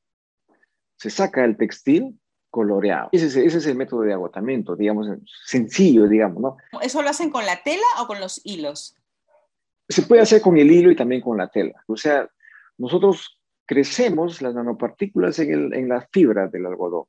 se 0.98 1.10
saca 1.10 1.46
el 1.46 1.56
textil 1.56 2.20
coloreado. 2.50 3.10
Ese 3.12 3.28
es, 3.28 3.36
ese 3.36 3.58
es, 3.60 3.66
el 3.68 3.76
método 3.76 4.02
de 4.02 4.14
agotamiento, 4.14 4.76
digamos, 4.76 5.08
sencillo, 5.46 6.08
digamos, 6.08 6.42
¿no? 6.42 6.58
¿Eso 6.82 7.02
lo 7.04 7.10
hacen 7.10 7.30
con 7.30 7.46
la 7.46 7.62
tela 7.64 7.86
o 8.02 8.08
con 8.08 8.20
los 8.20 8.42
hilos? 8.44 8.96
Se 9.88 10.02
puede 10.02 10.22
hacer 10.22 10.42
con 10.42 10.58
el 10.58 10.72
hilo 10.72 10.92
y 10.92 10.96
también 10.96 11.22
con 11.22 11.38
la 11.38 11.48
tela. 11.48 11.84
O 11.88 11.96
sea, 11.96 12.28
nosotros 12.78 13.40
crecemos 13.66 14.42
las 14.42 14.56
nanopartículas 14.56 15.38
en, 15.40 15.74
en 15.74 15.90
las 15.90 16.08
fibras 16.12 16.52
del 16.52 16.66
algodón. 16.66 17.06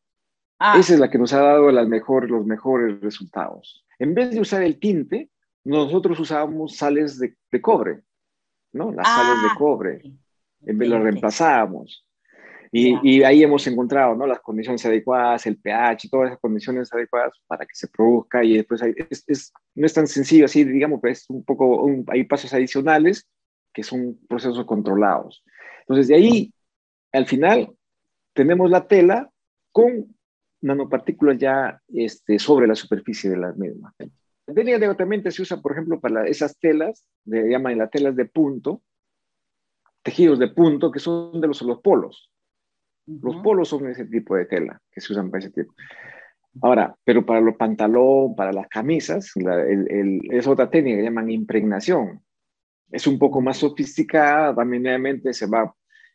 Ah. 0.61 0.79
Esa 0.79 0.93
es 0.93 1.01
la 1.01 1.09
que 1.09 1.19
nos 1.19 1.33
ha 1.33 1.41
dado 1.41 1.71
las 1.73 1.89
mejores, 1.89 2.31
los 2.31 2.45
mejores 2.45 3.01
resultados. 3.01 3.83
En 3.99 4.15
vez 4.15 4.31
de 4.31 4.41
usar 4.41 4.63
el 4.63 4.79
tinte, 4.79 5.31
nosotros 5.65 6.21
usábamos 6.21 6.77
sales 6.77 7.19
de, 7.19 7.35
de 7.51 7.61
cobre, 7.63 8.03
¿no? 8.73 8.93
Las 8.93 9.09
sales 9.09 9.43
de 9.43 9.49
ah. 9.51 9.55
cobre. 9.57 10.03
En 10.67 10.77
vez 10.77 10.91
de 10.91 10.95
las 10.95 11.03
reemplazábamos. 11.03 12.07
Y, 12.73 12.97
y, 13.03 13.23
ahí 13.25 13.43
hemos 13.43 13.67
encontrado 13.67 14.15
¿no? 14.15 14.29
las 14.29 14.39
condiciones 14.41 14.85
adecuadas, 14.87 15.45
el 15.47 15.59
pH, 15.59 16.09
todas 16.09 16.29
esas 16.29 16.41
condiciones 16.41 16.93
adecuadas 16.93 17.33
para 17.49 17.67
que 17.67 17.75
se 17.75 17.89
produzca 17.89 18.45
y 18.45 18.59
después 18.59 18.81
es, 19.27 19.53
no 19.75 19.87
es 19.87 19.93
tan 19.93 20.07
sencillo 20.07 20.45
así, 20.45 20.63
digamos, 20.63 21.01
pues 21.01 21.25
un 21.31 21.45
poco, 21.45 21.85
hay 22.07 22.23
pasos 22.25 22.55
adicionales 22.55 23.27
que 23.73 23.83
son 23.83 24.21
procesos 24.29 24.65
controlados. 24.67 25.43
Entonces, 25.81 26.07
de 26.07 26.15
ahí, 26.15 26.55
al 27.11 27.27
final, 27.27 27.73
tenemos 28.35 28.71
la 28.71 28.87
tela 28.87 29.29
con 29.73 30.15
nanopartículas 30.63 31.39
ya 31.39 31.81
este, 31.89 32.39
sobre 32.39 32.67
la 32.67 32.75
superficie 32.75 33.31
de 33.31 33.37
la 33.37 33.53
misma. 33.53 33.95
Deliberadamente 34.47 35.31
se 35.31 35.43
usa, 35.43 35.61
por 35.61 35.73
ejemplo, 35.73 36.01
para 36.01 36.27
esas 36.27 36.59
telas, 36.59 37.07
se 37.25 37.49
llaman 37.49 37.79
las 37.79 37.91
telas 37.91 38.17
de 38.17 38.25
punto, 38.25 38.83
tejidos 40.03 40.39
de 40.39 40.49
punto, 40.49 40.91
que 40.91 40.99
son 40.99 41.41
de 41.41 41.47
los, 41.47 41.63
los 41.63 41.81
polos. 41.81 42.31
Los 43.07 43.37
polos 43.37 43.69
son 43.69 43.89
ese 43.89 44.05
tipo 44.05 44.37
de 44.37 44.47
tela 44.47 44.81
que 44.91 45.01
se 45.01 45.13
usan 45.13 45.31
para 45.31 45.45
ese 45.45 45.51
tipo. 45.51 45.73
Ahora, 46.63 46.97
pero 47.05 47.25
para 47.25 47.41
los 47.41 47.57
pantalones, 47.57 48.37
para 48.37 48.53
las 48.53 48.69
camisas, 48.69 49.33
es 49.37 50.47
otra 50.47 50.69
técnica 50.69 50.99
que 50.99 51.05
llaman 51.05 51.31
impregnación. 51.31 52.23
Es 52.91 53.07
un 53.07 53.19
poco 53.19 53.41
más 53.41 53.59
sofisticada, 53.59 54.55
también 54.55 55.23
se 55.33 55.47
va, 55.47 55.73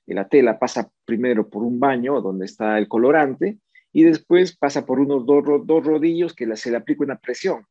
la 0.07 0.27
tela 0.27 0.59
pasa 0.59 0.89
primero 1.05 1.49
por 1.49 1.63
un 1.63 1.79
baño 1.79 2.21
donde 2.21 2.45
está 2.45 2.77
el 2.77 2.87
colorante 2.87 3.59
y 3.95 4.03
después 4.03 4.57
pasa 4.57 4.85
por 4.85 4.99
unos 4.99 5.25
dos, 5.25 5.45
dos 5.65 5.85
rodillos 5.85 6.33
que 6.33 6.53
se 6.57 6.69
le 6.69 6.75
aplica 6.75 7.05
una 7.05 7.17
presión. 7.17 7.65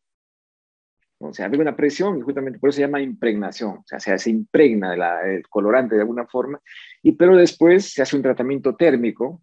O 1.18 1.34
sea, 1.34 1.44
aplica 1.44 1.60
una 1.60 1.76
presión 1.76 2.16
y 2.16 2.22
justamente 2.22 2.58
por 2.58 2.70
eso 2.70 2.76
se 2.76 2.80
llama 2.80 3.02
impregnación. 3.02 3.72
O 3.72 3.84
sea, 3.84 4.16
se, 4.16 4.30
impregna 4.30 4.94
el 5.22 5.46
colorante 5.50 5.96
de 5.96 6.00
alguna 6.00 6.26
forma, 6.26 6.62
y, 7.02 7.12
pero 7.12 7.36
después 7.36 7.92
se 7.92 8.00
hace 8.00 8.16
un 8.16 8.22
tratamiento 8.22 8.74
térmico 8.74 9.42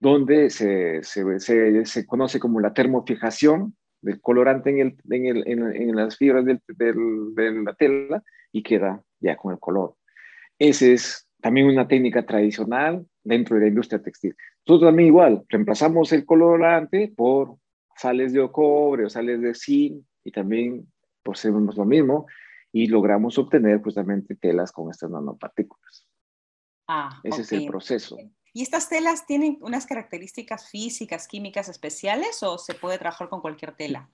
donde 0.00 0.48
se, 0.48 1.02
se, 1.02 1.84
se 1.84 2.06
conoce 2.06 2.40
como 2.40 2.58
la 2.60 2.72
termofijación 2.72 3.76
del 4.00 4.18
colorante 4.22 4.70
en, 4.70 4.78
el, 4.78 4.96
en, 5.10 5.26
el, 5.26 5.76
en, 5.76 5.94
las 5.94 6.16
fibras 6.16 6.46
de 6.46 6.58
la 7.66 7.74
tela 7.74 8.22
y 8.50 8.62
queda 8.62 9.04
ya 9.20 9.36
con 9.36 9.52
el 9.52 9.58
color. 9.58 9.94
Esa 10.58 10.86
es 10.86 11.28
también 11.42 11.66
una 11.66 11.86
técnica 11.86 12.24
tradicional 12.24 13.06
dentro 13.24 13.56
de 13.56 13.62
la 13.62 13.68
industria 13.68 14.02
textil. 14.02 14.36
Nosotros 14.66 14.88
también 14.88 15.08
igual, 15.08 15.44
reemplazamos 15.48 16.12
el 16.12 16.24
colorante 16.24 17.12
por 17.16 17.56
sales 17.96 18.32
de 18.32 18.50
cobre 18.50 19.04
o 19.04 19.10
sales 19.10 19.40
de 19.40 19.54
zinc 19.54 20.04
y 20.24 20.32
también 20.32 20.90
procedemos 21.22 21.76
lo 21.76 21.84
mismo 21.84 22.26
y 22.72 22.86
logramos 22.86 23.38
obtener 23.38 23.82
justamente 23.82 24.34
telas 24.34 24.72
con 24.72 24.90
estas 24.90 25.10
nanopartículas. 25.10 26.08
Ah, 26.88 27.20
Ese 27.22 27.42
es 27.42 27.52
el 27.52 27.66
proceso. 27.66 28.16
¿Y 28.54 28.62
estas 28.62 28.88
telas 28.88 29.26
tienen 29.26 29.58
unas 29.60 29.86
características 29.86 30.68
físicas, 30.68 31.26
químicas 31.26 31.68
especiales 31.68 32.42
o 32.42 32.58
se 32.58 32.74
puede 32.74 32.98
trabajar 32.98 33.28
con 33.28 33.40
cualquier 33.40 33.74
tela? 33.74 34.10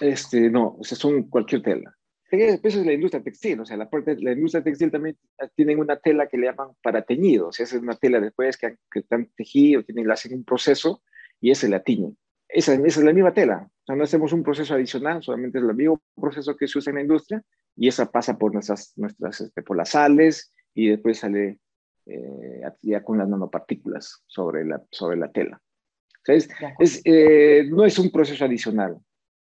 Este, 0.00 0.50
no, 0.50 0.76
o 0.78 0.84
sea, 0.84 0.96
son 0.96 1.24
cualquier 1.24 1.62
tela. 1.62 1.96
Eso 2.32 2.80
es 2.80 2.86
la 2.86 2.94
industria 2.94 3.22
textil, 3.22 3.60
o 3.60 3.66
sea, 3.66 3.76
la, 3.76 3.90
la 3.92 4.32
industria 4.32 4.64
textil 4.64 4.90
también 4.90 5.18
tienen 5.54 5.78
una 5.78 5.98
tela 5.98 6.28
que 6.28 6.38
le 6.38 6.46
llaman 6.46 6.70
para 6.82 7.02
teñido, 7.02 7.48
o 7.48 7.52
sea, 7.52 7.64
esa 7.64 7.76
es 7.76 7.82
una 7.82 7.94
tela 7.94 8.20
después 8.20 8.56
que, 8.56 8.78
que 8.90 9.00
están 9.00 9.30
tejido, 9.36 9.84
tienen, 9.84 10.10
hacen 10.10 10.32
un 10.32 10.42
proceso 10.42 11.02
y 11.42 11.50
ese 11.50 11.68
la 11.68 11.82
tiñen. 11.82 12.16
Esa, 12.48 12.72
esa, 12.72 12.86
es 12.86 13.04
la 13.04 13.12
misma 13.12 13.34
tela, 13.34 13.68
o 13.68 13.84
sea, 13.84 13.96
no 13.96 14.04
hacemos 14.04 14.32
un 14.32 14.42
proceso 14.42 14.72
adicional, 14.72 15.22
solamente 15.22 15.58
es 15.58 15.64
el 15.64 15.74
mismo 15.74 16.00
proceso 16.18 16.56
que 16.56 16.66
se 16.66 16.78
usa 16.78 16.90
en 16.92 16.94
la 16.96 17.02
industria 17.02 17.42
y 17.76 17.88
esa 17.88 18.10
pasa 18.10 18.38
por 18.38 18.54
nuestras, 18.54 18.94
nuestras 18.96 19.42
este, 19.42 19.60
por 19.62 19.76
las 19.76 19.90
sales 19.90 20.54
y 20.72 20.88
después 20.88 21.18
sale 21.18 21.58
eh, 22.06 22.62
ya 22.80 23.02
con 23.02 23.18
las 23.18 23.28
nanopartículas 23.28 24.22
sobre 24.26 24.64
la, 24.64 24.82
sobre 24.90 25.18
la 25.18 25.30
tela. 25.30 25.60
O 25.60 26.24
sea, 26.24 26.34
es, 26.78 27.02
eh, 27.04 27.66
no 27.68 27.84
es 27.84 27.98
un 27.98 28.10
proceso 28.10 28.42
adicional, 28.46 28.96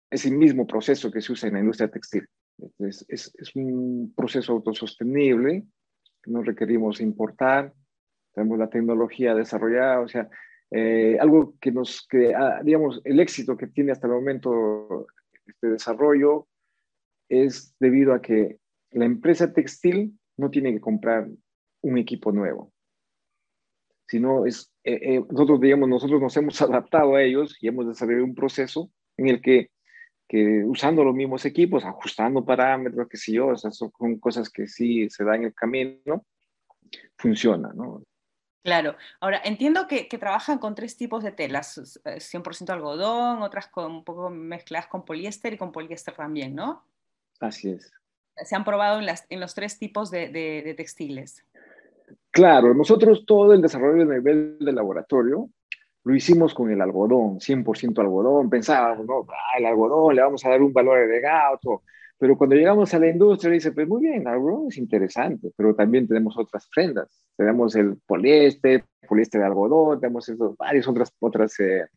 es 0.10 0.26
el 0.26 0.36
mismo 0.36 0.68
proceso 0.68 1.10
que 1.10 1.22
se 1.22 1.32
usa 1.32 1.48
en 1.48 1.54
la 1.54 1.60
industria 1.62 1.90
textil. 1.90 2.28
Es, 2.80 3.06
es, 3.10 3.34
es 3.38 3.56
un 3.56 4.14
proceso 4.16 4.54
autosostenible, 4.54 5.66
no 6.26 6.42
requerimos 6.42 7.02
importar, 7.02 7.74
tenemos 8.34 8.58
la 8.58 8.70
tecnología 8.70 9.34
desarrollada, 9.34 10.02
o 10.02 10.08
sea, 10.08 10.30
eh, 10.72 11.18
algo 11.20 11.56
que 11.60 11.72
nos, 11.72 12.06
que, 12.08 12.34
ah, 12.34 12.62
digamos, 12.64 13.02
el 13.04 13.20
éxito 13.20 13.56
que 13.56 13.68
tiene 13.68 13.92
hasta 13.92 14.08
el 14.08 14.14
momento 14.14 15.08
este 15.46 15.68
desarrollo 15.68 16.48
es 17.30 17.76
debido 17.80 18.14
a 18.14 18.22
que 18.22 18.58
la 18.92 19.06
empresa 19.06 19.54
textil 19.54 20.18
no 20.38 20.50
tiene 20.50 20.74
que 20.74 20.82
comprar 20.82 21.28
un 21.82 21.98
equipo 21.98 22.32
nuevo, 22.32 22.74
sino 24.08 24.46
es, 24.46 24.72
eh, 24.84 25.00
eh, 25.02 25.26
nosotros, 25.30 25.60
digamos, 25.60 25.88
nosotros 25.88 26.22
nos 26.22 26.36
hemos 26.38 26.62
adaptado 26.62 27.16
a 27.16 27.24
ellos 27.24 27.58
y 27.62 27.68
hemos 27.68 27.88
desarrollado 27.88 28.26
un 28.26 28.36
proceso 28.36 28.92
en 29.18 29.30
el 29.30 29.42
que 29.42 29.70
que 30.28 30.64
usando 30.66 31.04
los 31.04 31.14
mismos 31.14 31.46
equipos, 31.46 31.86
ajustando 31.86 32.44
parámetros, 32.44 33.08
que 33.08 33.18
sé 33.18 33.34
yo, 33.34 33.54
esas 33.54 33.78
son 33.78 33.92
cosas 34.20 34.50
que 34.50 34.68
sí 34.68 35.10
se 35.10 35.24
dan 35.24 35.38
en 35.38 35.44
el 35.46 35.54
camino, 35.54 36.26
funciona, 37.18 37.72
¿no? 37.74 38.04
Claro. 38.64 38.96
Ahora, 39.20 39.42
entiendo 39.44 39.88
que, 39.88 40.08
que, 40.08 40.18
trabajan 40.18 40.58
con 40.58 40.74
tres 40.74 40.98
tipos 40.98 41.24
de 41.24 41.32
telas, 41.32 42.02
100% 42.04 42.70
algodón, 42.72 43.44
otras 43.44 43.68
con, 43.68 43.92
un 43.92 44.04
poco 44.04 44.32
mezcladas 44.32 44.88
con 44.88 45.06
poliéster 45.06 45.54
y 45.54 45.58
con 45.58 45.72
poliéster 45.72 46.16
también, 46.16 46.56
¿no? 46.56 46.84
Así 47.40 47.70
es. 47.70 47.94
Se 48.44 48.56
han 48.56 48.66
probado 48.66 48.98
en, 48.98 49.06
las, 49.06 49.28
en 49.30 49.40
los 49.40 49.54
tres 49.54 49.78
tipos 49.78 50.10
de, 50.10 50.30
de, 50.30 50.64
de, 50.64 50.74
textiles. 50.74 51.46
Claro, 52.32 52.74
nosotros 52.74 53.24
todo 53.28 53.54
el 53.54 53.62
desarrollo 53.62 54.02
a 54.02 54.16
nivel 54.16 54.58
de 54.60 54.74
laboratorio 54.74 55.50
lo 56.06 56.16
hicimos 56.16 56.54
con 56.54 56.72
el 56.72 56.80
algodón, 56.82 57.40
100% 57.40 58.00
algodón, 58.00 58.50
pensábamos, 58.50 59.06
no, 59.08 59.26
ah, 59.28 59.58
el 59.58 59.66
algodón 59.66 60.16
le 60.16 60.22
vamos 60.22 60.46
a 60.46 60.50
dar 60.50 60.62
un 60.62 60.72
valor 60.72 61.00
agregado, 61.00 61.82
pero 62.20 62.38
cuando 62.38 62.56
llegamos 62.56 62.94
a 62.94 63.00
la 63.00 63.10
industria 63.10 63.52
dice, 63.52 63.72
pues 63.72 63.88
muy 63.88 64.02
bien, 64.04 64.22
el 64.22 64.28
algodón 64.28 64.68
es 64.70 64.78
interesante, 64.78 65.52
pero 65.58 65.76
también 65.76 66.08
tenemos 66.08 66.38
otras 66.38 66.70
prendas, 66.74 67.26
tenemos 67.36 67.76
el 67.76 67.98
poliéster, 68.06 68.86
poliéster 69.08 69.42
de 69.42 69.48
algodón, 69.48 70.00
tenemos 70.00 70.32
varios 70.58 70.88
otras, 70.88 71.12
otras, 71.20 71.60
eh, 71.60 71.88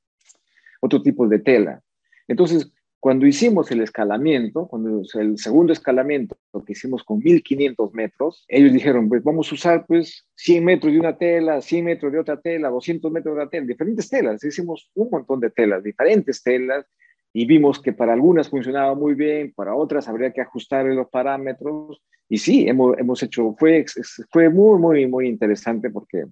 otros 0.81 1.03
tipos 1.03 1.29
de 1.29 1.41
tela. 1.41 1.81
Entonces, 2.27 2.73
cuando 3.01 3.27
hicimos 3.27 3.71
el 3.71 3.81
escalamiento, 3.81 4.67
cuando 4.67 5.03
el 5.15 5.39
segundo 5.39 5.73
escalamiento, 5.73 6.37
lo 6.53 6.65
que 6.65 6.73
hicimos 6.73 7.05
con 7.05 7.19
1500 7.19 7.95
metros, 7.95 8.45
ellos 8.49 8.73
dijeron, 8.73 9.09
pues 9.09 9.23
vamos 9.23 9.51
a 9.51 9.55
usar 9.55 9.87
pues 9.87 10.27
100 10.35 10.65
metros 10.65 10.93
de 10.93 10.99
una 10.99 11.17
tela, 11.17 11.61
100 11.61 11.85
metros 11.85 12.13
de 12.13 12.19
otra 12.19 12.41
tela, 12.41 12.71
200 12.71 13.13
metros 13.13 13.37
de 13.37 13.43
otra 13.43 13.51
tela, 13.51 13.67
diferentes 13.67 14.09
telas. 14.09 14.43
Hicimos 14.43 14.91
un 14.95 15.11
montón 15.11 15.39
de 15.39 15.51
telas, 15.51 15.85
diferentes 15.85 16.43
telas, 16.43 16.87
y 17.33 17.47
vimos 17.47 17.81
que 17.81 17.93
para 17.93 18.15
algunas 18.15 18.49
funcionaba 18.49 18.95
muy 18.97 19.15
bien, 19.15 19.53
para 19.55 19.77
otras 19.77 20.09
habría 20.09 20.33
que 20.33 20.41
ajustar 20.41 20.87
los 20.87 21.09
parámetros. 21.09 22.03
Y 22.29 22.39
sí, 22.39 22.69
hemos, 22.69 22.99
hemos 22.99 23.23
hecho, 23.23 23.55
fue, 23.59 23.85
fue 24.33 24.49
muy, 24.49 24.79
muy, 24.81 25.07
muy 25.07 25.29
interesante 25.29 25.91
porque 25.91 26.25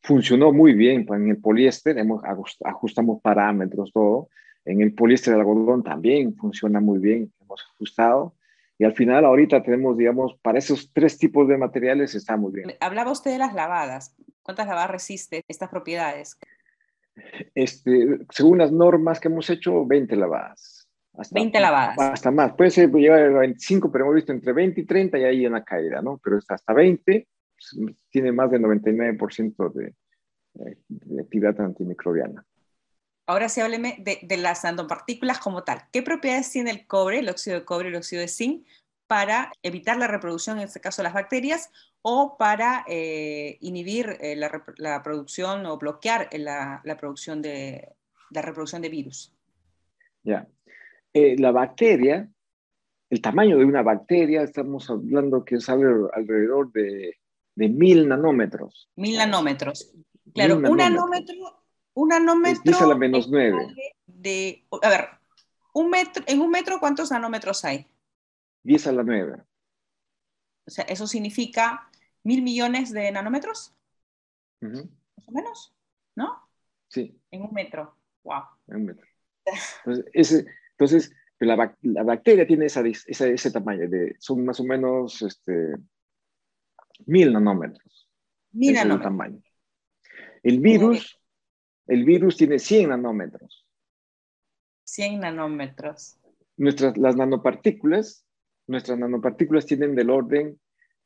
funcionó 0.00 0.50
muy 0.50 0.72
bien 0.72 1.06
en 1.08 1.28
el 1.28 1.36
poliéster, 1.36 1.98
hemos, 1.98 2.22
ajustamos 2.64 3.20
parámetros, 3.20 3.92
todo 3.92 4.28
en 4.64 4.80
el 4.80 4.94
poliéster 4.94 5.34
de 5.34 5.40
algodón 5.40 5.82
también 5.82 6.36
funciona 6.36 6.80
muy 6.80 6.98
bien, 6.98 7.32
hemos 7.40 7.62
ajustado. 7.74 8.34
Y 8.78 8.84
al 8.84 8.94
final, 8.94 9.24
ahorita 9.24 9.62
tenemos, 9.62 9.96
digamos, 9.96 10.34
para 10.42 10.58
esos 10.58 10.92
tres 10.92 11.18
tipos 11.18 11.46
de 11.46 11.56
materiales 11.56 12.14
está 12.14 12.36
muy 12.36 12.52
bien. 12.52 12.72
Hablaba 12.80 13.12
usted 13.12 13.30
de 13.30 13.38
las 13.38 13.54
lavadas. 13.54 14.16
¿Cuántas 14.42 14.66
lavadas 14.66 14.90
resiste 14.90 15.42
estas 15.46 15.68
propiedades? 15.68 16.38
Este, 17.54 18.18
según 18.30 18.58
las 18.58 18.72
normas 18.72 19.20
que 19.20 19.28
hemos 19.28 19.48
hecho, 19.50 19.86
20 19.86 20.16
lavadas. 20.16 20.88
Hasta, 21.14 21.34
20 21.34 21.60
lavadas. 21.60 21.98
Hasta 21.98 22.30
más. 22.30 22.54
Puede 22.54 22.70
ser 22.70 22.90
llevar 22.90 23.20
a 23.20 23.38
25, 23.40 23.92
pero 23.92 24.04
hemos 24.04 24.16
visto 24.16 24.32
entre 24.32 24.52
20 24.52 24.80
y 24.80 24.84
30 24.84 25.18
y 25.18 25.24
hay 25.24 25.46
una 25.46 25.62
caída, 25.62 26.00
¿no? 26.00 26.18
Pero 26.22 26.38
hasta 26.48 26.72
20 26.72 27.28
pues, 27.54 27.96
tiene 28.10 28.32
más 28.32 28.50
del 28.50 28.62
99% 28.62 29.72
de, 29.74 29.94
de 30.88 31.20
actividad 31.20 31.60
antimicrobiana. 31.60 32.44
Ahora 33.26 33.48
sí 33.48 33.60
hábleme 33.60 33.96
de, 34.00 34.36
las 34.36 34.64
nanopartículas 34.64 35.38
como 35.38 35.64
tal. 35.64 35.82
¿Qué 35.92 36.02
propiedades 36.02 36.50
tiene 36.50 36.70
el 36.70 36.86
cobre, 36.86 37.20
el 37.20 37.28
óxido 37.28 37.58
de 37.58 37.64
cobre, 37.64 37.88
el 37.88 37.94
óxido 37.94 38.20
de 38.20 38.28
zinc, 38.28 38.66
para 39.06 39.52
evitar 39.62 39.96
la 39.96 40.06
reproducción, 40.06 40.58
en 40.58 40.64
este 40.64 40.80
caso 40.80 41.02
las 41.02 41.14
bacterias, 41.14 41.70
o 42.02 42.36
para 42.36 42.84
eh, 42.88 43.58
inhibir 43.60 44.16
eh, 44.20 44.34
la, 44.36 45.02
producción 45.02 45.66
o 45.66 45.78
bloquear 45.78 46.28
la, 46.32 46.82
producción 46.98 47.42
de, 47.42 47.94
la 48.30 48.42
reproducción 48.42 48.82
de 48.82 48.88
virus? 48.88 49.32
Ya. 50.24 50.48
Eh, 51.12 51.36
la 51.38 51.52
bacteria, 51.52 52.28
el 53.10 53.20
tamaño 53.20 53.58
de 53.58 53.64
una 53.64 53.82
bacteria, 53.82 54.42
estamos 54.42 54.88
hablando 54.90 55.44
que 55.44 55.56
es 55.56 55.68
alrededor 55.68 56.72
de 56.72 57.16
de 57.54 57.68
mil 57.68 58.08
nanómetros. 58.08 58.90
Mil 58.96 59.16
nanómetros. 59.16 59.92
Claro, 60.34 60.56
un 60.56 60.76
nanómetro, 60.76 61.61
un 61.94 62.08
nanómetro. 62.08 62.62
10 62.64 62.82
a 62.82 62.86
la 62.86 62.94
menos 62.94 63.28
9. 63.28 63.74
De, 64.06 64.64
a 64.82 64.88
ver, 64.88 65.08
un 65.74 65.90
metro, 65.90 66.22
en 66.26 66.40
un 66.40 66.50
metro, 66.50 66.78
¿cuántos 66.80 67.10
nanómetros 67.10 67.64
hay? 67.64 67.86
10 68.64 68.86
a 68.86 68.92
la 68.92 69.02
9. 69.02 69.42
O 70.66 70.70
sea, 70.70 70.84
eso 70.84 71.06
significa 71.06 71.90
mil 72.22 72.42
millones 72.42 72.92
de 72.92 73.10
nanómetros. 73.10 73.74
Más 74.60 75.28
o 75.28 75.32
menos, 75.32 75.74
¿no? 76.14 76.48
Sí. 76.88 77.18
En 77.30 77.42
un 77.42 77.52
metro. 77.52 77.96
Wow. 78.22 78.42
En 78.68 78.76
un 78.76 78.84
metro. 78.86 79.06
Entonces, 79.84 80.04
ese, 80.12 80.46
entonces 80.70 81.12
la, 81.40 81.76
la, 81.82 82.02
bacteria 82.04 82.46
tiene 82.46 82.66
esa, 82.66 82.82
ese 82.86 83.50
tamaño, 83.50 83.88
de, 83.88 84.16
son 84.18 84.44
más 84.44 84.60
o 84.60 84.64
menos 84.64 85.22
este, 85.22 85.74
mil 87.06 87.32
nanómetros. 87.32 88.08
Mil 88.52 88.74
nanómetros. 88.74 89.00
El 89.00 89.02
tamaño. 89.02 89.42
El 90.42 90.60
virus, 90.60 91.20
el 91.92 92.04
virus 92.04 92.38
tiene 92.38 92.58
100 92.58 92.88
nanómetros. 92.88 93.66
100 94.84 95.20
nanómetros. 95.20 96.18
Nuestras, 96.56 96.96
las 96.96 97.16
nanopartículas, 97.16 98.26
nuestras 98.66 98.98
nanopartículas 98.98 99.66
tienen 99.66 99.94
del 99.94 100.08
orden 100.08 100.58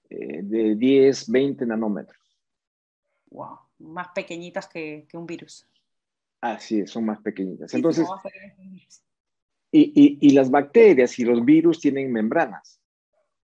eh, 0.08 0.42
de 0.44 0.76
10, 0.76 1.28
20 1.28 1.66
nanómetros. 1.66 2.38
Wow, 3.30 3.58
más 3.80 4.08
pequeñitas 4.14 4.68
que, 4.68 5.06
que 5.08 5.16
un 5.16 5.26
virus. 5.26 5.66
Así 6.40 6.80
es, 6.80 6.90
son 6.90 7.06
más 7.06 7.20
pequeñitas. 7.20 7.74
Entonces, 7.74 8.06
y, 9.72 9.92
y, 9.94 10.18
y, 10.20 10.30
las 10.30 10.50
bacterias 10.50 11.18
y 11.18 11.24
los 11.24 11.44
virus 11.44 11.80
tienen 11.80 12.12
membranas. 12.12 12.80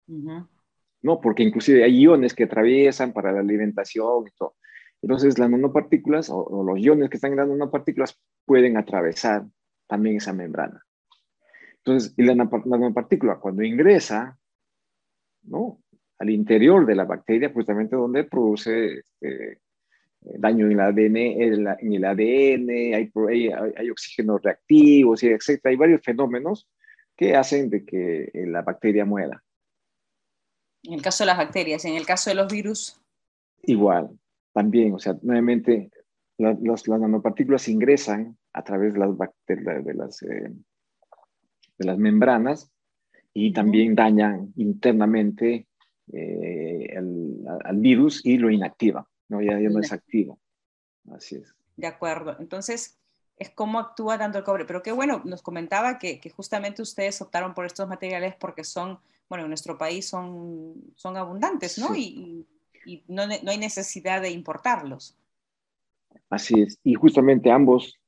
¿No? 0.06 1.20
Porque 1.20 1.42
inclusive 1.42 1.82
hay 1.82 2.00
iones 2.02 2.32
que 2.32 2.44
atraviesan 2.44 3.12
para 3.12 3.32
la 3.32 3.40
alimentación 3.40 4.28
y 4.28 4.30
todo. 4.38 4.54
Entonces, 5.04 5.38
las 5.38 5.50
nanopartículas 5.50 6.30
o, 6.30 6.64
los 6.64 6.78
iones 6.78 7.10
que 7.10 7.18
están 7.18 7.32
en 7.32 7.36
las 7.36 7.48
nanopartículas 7.48 8.18
pueden 8.46 8.78
atravesar 8.78 9.44
también 9.86 10.16
esa 10.16 10.32
membrana. 10.32 10.82
Entonces, 11.76 12.14
y 12.16 12.22
la, 12.22 12.34
nanopartícula 12.34 13.38
cuando 13.38 13.62
ingresa, 13.62 14.38
¿no? 15.42 15.78
Al 16.18 16.30
interior 16.30 16.86
de 16.86 16.94
la 16.94 17.04
bacteria, 17.04 17.52
justamente 17.52 17.96
donde 17.96 18.24
produce 18.24 19.00
este, 19.00 19.60
daño 20.22 20.64
en 20.64 20.72
el 20.72 20.80
ADN, 20.80 21.16
en 21.18 21.92
el 21.92 22.04
ADN 22.06 22.70
hay, 22.94 23.12
hay, 23.76 23.90
oxígenos 23.90 24.40
reactivos, 24.40 25.22
etc. 25.22 25.66
Hay 25.66 25.76
varios 25.76 26.00
fenómenos 26.00 26.66
que 27.14 27.36
hacen 27.36 27.68
de 27.68 27.84
que 27.84 28.30
eh, 28.32 28.46
la 28.46 28.62
bacteria 28.62 29.04
muera. 29.04 29.44
En 30.82 30.94
el 30.94 31.02
caso 31.02 31.24
de 31.24 31.26
las 31.26 31.36
bacterias, 31.36 31.84
en 31.84 31.94
el 31.94 32.06
caso 32.06 32.30
de 32.30 32.36
los 32.36 32.50
virus. 32.50 32.98
Igual, 33.64 34.18
también, 34.54 34.94
o 34.94 34.98
sea, 34.98 35.18
nuevamente, 35.20 35.90
las 36.38 36.88
nanopartículas 36.88 37.68
ingresan 37.68 38.38
a 38.52 38.62
través 38.62 38.94
de 38.94 39.00
las, 39.00 39.10
de 39.48 39.94
las, 39.94 40.22
eh, 40.22 40.52
de 41.76 41.84
las 41.84 41.98
membranas 41.98 42.70
y 43.32 43.52
también 43.52 43.96
dañan 43.96 44.52
internamente 44.56 45.66
eh, 46.12 46.96
al, 46.96 47.76
virus 47.76 48.24
y 48.24 48.38
lo 48.38 48.48
inactiva, 48.48 49.08
¿no? 49.28 49.42
Ya, 49.42 49.60
ya 49.60 49.68
no 49.68 49.80
es 49.80 49.92
activo. 49.92 50.38
Así 51.10 51.36
es. 51.36 51.52
De 51.76 51.88
acuerdo. 51.88 52.36
Entonces, 52.38 53.00
es 53.36 53.50
cómo 53.50 53.80
actúa 53.80 54.16
dando 54.16 54.38
el 54.38 54.44
cobre. 54.44 54.64
Pero 54.64 54.82
qué 54.82 54.92
bueno, 54.92 55.20
nos 55.24 55.42
comentaba 55.42 55.98
que, 55.98 56.20
que, 56.20 56.30
justamente 56.30 56.80
ustedes 56.80 57.20
optaron 57.20 57.54
por 57.54 57.66
estos 57.66 57.88
materiales 57.88 58.36
porque 58.38 58.62
son, 58.62 59.00
bueno, 59.28 59.44
en 59.44 59.50
nuestro 59.50 59.76
país 59.76 60.06
son, 60.06 60.74
son 60.94 61.16
abundantes, 61.16 61.76
¿no? 61.78 61.96
Y, 61.96 62.46
y 62.86 63.02
no, 63.08 63.26
no, 63.26 63.50
hay 63.50 63.58
necesidad 63.58 64.22
de 64.22 64.30
importarlos. 64.30 65.16
Así 66.30 66.60
es, 66.62 66.78
y 66.82 66.94
justamente 66.94 67.50
ambos 67.50 67.98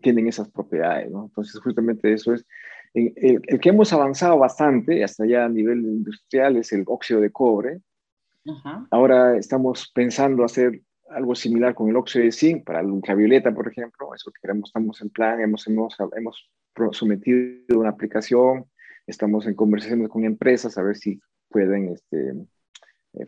tienen 0.00 0.26
esas 0.26 0.48
propiedades, 0.48 1.10
¿no? 1.10 1.24
Entonces, 1.24 1.60
justamente 1.60 2.12
eso 2.12 2.34
es. 2.34 2.46
El, 2.94 3.42
el, 3.46 3.60
que 3.60 3.68
hemos 3.68 3.92
avanzado 3.92 4.38
bastante, 4.38 5.04
hasta 5.04 5.26
ya 5.26 5.44
a 5.44 5.48
nivel 5.50 5.80
industrial, 5.80 6.56
es 6.56 6.72
el 6.72 6.84
óxido 6.86 7.20
de 7.20 7.30
cobre. 7.30 7.80
Ahora 8.90 9.36
estamos 9.36 9.90
pensando 9.92 10.44
hacer 10.44 10.80
algo 11.10 11.34
similar 11.34 11.74
con 11.74 11.88
el 11.88 11.96
óxido 11.96 12.24
de 12.24 12.32
zinc 12.32 12.64
para 12.64 12.80
el 12.80 12.86
ultravioleta, 12.86 13.52
por 13.52 13.68
ejemplo. 13.68 14.14
Eso 14.14 14.30
que 14.30 14.40
queremos, 14.40 14.70
estamos 14.70 15.00
en 15.02 15.10
plan, 15.10 15.40
hemos, 15.40 15.66
hemos, 15.66 15.96
hemos 16.16 16.50
sometido 16.92 17.80
una 17.80 17.90
aplicación, 17.90 18.66
estamos 19.06 19.46
en 19.46 19.54
conversaciones 19.54 20.08
con 20.08 20.24
empresas 20.24 20.78
a 20.78 20.82
ver 20.82 20.96
si 20.96 21.20
pueden 21.48 21.88
este, 21.88 22.34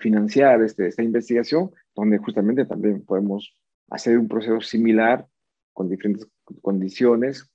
financiar 0.00 0.62
este, 0.62 0.88
esta 0.88 1.02
investigación, 1.02 1.70
donde 1.94 2.18
justamente 2.18 2.64
también 2.64 3.04
podemos 3.04 3.54
hacer 3.90 4.18
un 4.18 4.28
proceso 4.28 4.60
similar 4.60 5.26
con 5.72 5.88
diferentes 5.88 6.28
condiciones 6.60 7.50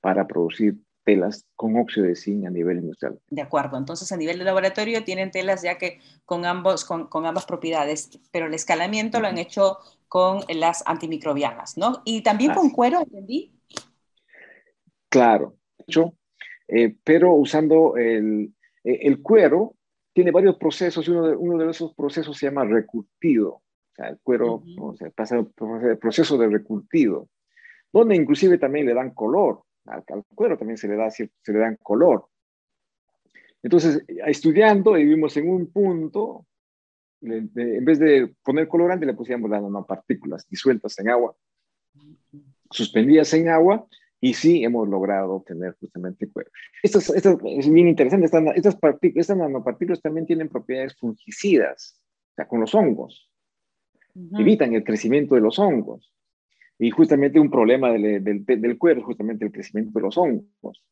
para 0.00 0.26
producir 0.26 0.76
telas 1.04 1.46
con 1.56 1.76
óxido 1.76 2.06
de 2.06 2.14
zinc 2.14 2.46
a 2.46 2.50
nivel 2.50 2.78
industrial. 2.78 3.18
De 3.30 3.42
acuerdo, 3.42 3.78
entonces 3.78 4.12
a 4.12 4.16
nivel 4.16 4.38
de 4.38 4.44
laboratorio 4.44 5.02
tienen 5.04 5.30
telas 5.30 5.62
ya 5.62 5.78
que 5.78 5.98
con, 6.24 6.44
ambos, 6.44 6.84
con, 6.84 7.06
con 7.08 7.26
ambas 7.26 7.46
propiedades, 7.46 8.20
pero 8.30 8.46
el 8.46 8.54
escalamiento 8.54 9.20
lo 9.20 9.28
han 9.28 9.38
hecho 9.38 9.78
con 10.08 10.40
las 10.48 10.82
antimicrobianas, 10.86 11.78
¿no? 11.78 12.02
Y 12.04 12.22
también 12.22 12.52
con 12.52 12.70
cuero, 12.70 13.00
¿entendí? 13.00 13.54
Claro, 15.08 15.56
hecho, 15.86 16.14
eh, 16.68 16.94
pero 17.02 17.32
usando 17.34 17.96
el, 17.96 18.54
eh, 18.84 18.98
el 19.02 19.22
cuero 19.22 19.74
tiene 20.12 20.30
varios 20.30 20.56
procesos 20.56 21.06
y 21.06 21.10
uno 21.10 21.26
de, 21.26 21.36
uno 21.36 21.58
de 21.58 21.70
esos 21.70 21.94
procesos 21.94 22.36
se 22.36 22.46
llama 22.46 22.64
recurtido. 22.64 23.50
O 23.52 23.94
sea, 23.94 24.08
el 24.08 24.18
cuero 24.22 24.62
o 24.78 24.94
sea, 24.94 25.10
pasa 25.10 25.36
el 25.36 25.98
proceso 25.98 26.38
de 26.38 26.48
recurtido, 26.48 27.28
donde 27.92 28.16
inclusive 28.16 28.58
también 28.58 28.86
le 28.86 28.94
dan 28.94 29.10
color. 29.10 29.62
Al, 29.86 30.04
cuero 30.34 30.56
también 30.56 30.76
se 30.76 30.88
le, 30.88 30.96
da, 30.96 31.10
se 31.10 31.30
le 31.46 31.58
dan 31.58 31.76
color. 31.82 32.26
Entonces, 33.62 34.04
estudiando, 34.26 34.96
y 34.96 35.04
vimos 35.04 35.36
en 35.36 35.48
un 35.48 35.70
punto, 35.70 36.46
en 37.20 37.84
vez 37.84 37.98
de 37.98 38.34
poner 38.42 38.68
colorante, 38.68 39.04
le 39.04 39.14
pusimos 39.14 39.50
las 39.50 39.62
nanopartículas 39.62 40.48
disueltas 40.48 40.98
en 40.98 41.10
agua, 41.10 41.36
suspendidas 42.70 43.32
en 43.34 43.48
agua, 43.48 43.86
y 44.20 44.34
sí 44.34 44.64
hemos 44.64 44.88
logrado 44.88 45.34
obtener 45.34 45.76
justamente 45.80 46.30
cuero. 46.30 46.50
Esto 46.82 46.98
es, 46.98 47.10
es 47.10 47.70
bien 47.70 47.88
interesante. 47.88 48.26
Estas, 48.26 48.44
estas, 48.54 48.76
estas, 49.02 49.36
nanopartículas 49.36 50.02
también 50.02 50.26
tienen 50.26 50.48
propiedades 50.48 50.94
fungicidas, 50.96 52.00
o 52.32 52.34
sea, 52.36 52.46
con 52.46 52.60
los 52.60 52.74
hongos. 52.74 53.30
Evitan 54.38 54.74
el 54.74 54.84
crecimiento 54.84 55.34
de 55.34 55.40
los 55.40 55.58
hongos. 55.58 56.12
Y 56.78 56.90
justamente 56.90 57.40
un 57.40 57.50
problema 57.50 57.92
del, 57.92 58.22
del, 58.24 58.44
del 58.44 58.78
cuero 58.78 59.00
es 59.00 59.06
justamente 59.06 59.44
el 59.44 59.52
crecimiento 59.52 59.98
de 59.98 60.02
los 60.02 60.18
hongos. 60.18 60.84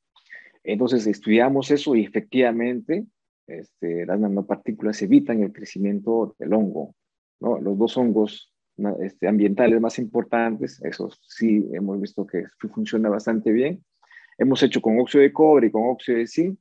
Entonces 0.65 1.07
estudiamos 1.07 1.71
eso 1.71 1.95
y 1.95 2.05
efectivamente 2.05 3.07
este, 3.47 4.05
las 4.05 4.21
nanopartículas 4.21 5.01
evitan 5.03 5.43
el 5.43 5.53
crecimiento 5.53 6.35
del 6.39 6.53
hongo. 6.53 6.95
¿no? 7.41 7.59
Los 7.59 7.79
dos 7.79 7.97
hongos 7.97 8.53
este, 9.01 9.27
ambientales 9.27 9.81
más 9.81 9.99
importantes, 9.99 10.81
eso 10.85 11.11
sí 11.23 11.69
hemos 11.73 12.01
visto 12.01 12.27
que 12.27 12.45
funciona 12.73 13.09
bastante 13.09 13.51
bien. 13.51 13.85
Hemos 14.39 14.63
hecho 14.63 14.81
con 14.81 15.01
óxido 15.01 15.23
de 15.23 15.33
cobre 15.33 15.67
y 15.67 15.71
con 15.71 15.89
óxido 15.89 16.19
de 16.19 16.27
zinc. 16.27 16.59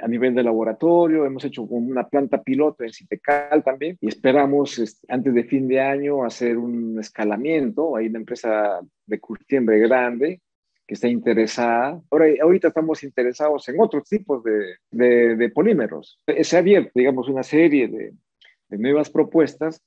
A 0.00 0.06
nivel 0.06 0.32
de 0.32 0.44
laboratorio, 0.44 1.26
hemos 1.26 1.44
hecho 1.44 1.66
con 1.66 1.90
una 1.90 2.08
planta 2.08 2.40
piloto 2.40 2.84
en 2.84 2.92
Citecal 2.92 3.64
también 3.64 3.98
y 4.00 4.06
esperamos 4.06 4.78
este, 4.78 5.12
antes 5.12 5.34
de 5.34 5.42
fin 5.42 5.66
de 5.66 5.80
año 5.80 6.24
hacer 6.24 6.56
un 6.56 7.00
escalamiento. 7.00 7.96
Hay 7.96 8.06
una 8.06 8.20
empresa 8.20 8.78
de 9.06 9.18
curtiembre 9.18 9.80
grande 9.80 10.40
que 10.86 10.94
está 10.94 11.08
interesada. 11.08 12.00
Ahora, 12.12 12.26
ahorita 12.40 12.68
estamos 12.68 13.02
interesados 13.02 13.68
en 13.68 13.80
otros 13.80 14.04
tipos 14.08 14.44
de, 14.44 15.50
polímeros. 15.52 16.22
Se 16.42 16.56
ha 16.56 16.60
abierto, 16.60 16.92
digamos, 16.94 17.28
una 17.28 17.42
serie 17.42 17.88
de 17.88 18.78
nuevas 18.78 19.10
propuestas 19.10 19.82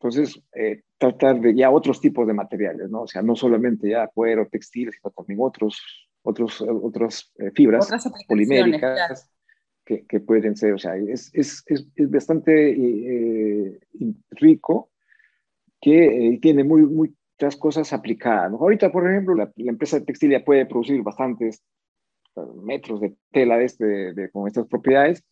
entonces, 0.00 0.40
eh, 0.54 0.82
tratar 0.96 1.40
de 1.40 1.56
ya 1.56 1.70
otros 1.70 2.00
tipos 2.00 2.24
de 2.26 2.32
materiales, 2.32 2.88
¿no? 2.88 3.02
O 3.02 3.08
sea, 3.08 3.20
no 3.20 3.34
solamente 3.34 3.90
ya 3.90 4.06
cuero, 4.06 4.46
textiles, 4.46 4.94
sino 4.94 5.10
también 5.10 5.40
otros, 5.42 6.08
otros, 6.22 6.62
otras 6.62 7.32
eh, 7.38 7.50
fibras 7.52 7.90
poliméricas 8.28 9.28
que, 9.84 10.06
que, 10.06 10.20
pueden 10.20 10.54
ser, 10.54 10.74
o 10.74 10.78
sea, 10.78 10.96
es, 10.96 11.30
es, 11.34 11.64
es, 11.66 12.10
bastante 12.10 12.70
eh, 12.70 13.80
rico 14.30 14.90
que 15.80 16.38
tiene 16.40 16.62
muy, 16.62 16.82
muchas 16.82 17.56
cosas 17.56 17.92
aplicadas. 17.92 18.52
¿no? 18.52 18.58
Ahorita, 18.58 18.92
por 18.92 19.10
ejemplo, 19.10 19.34
la, 19.34 19.50
la, 19.56 19.72
empresa 19.72 20.04
textil 20.04 20.30
ya 20.30 20.44
puede 20.44 20.66
producir 20.66 21.02
bastantes 21.02 21.64
metros 22.62 23.00
de 23.00 23.16
tela 23.32 23.60
este, 23.60 24.14
de, 24.14 24.30
con 24.30 24.46
estas 24.46 24.66
propiedades. 24.68 25.24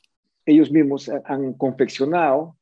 Ellos 0.44 0.72
mismos 0.72 1.08
han 1.24 1.52
confeccionado 1.52 2.56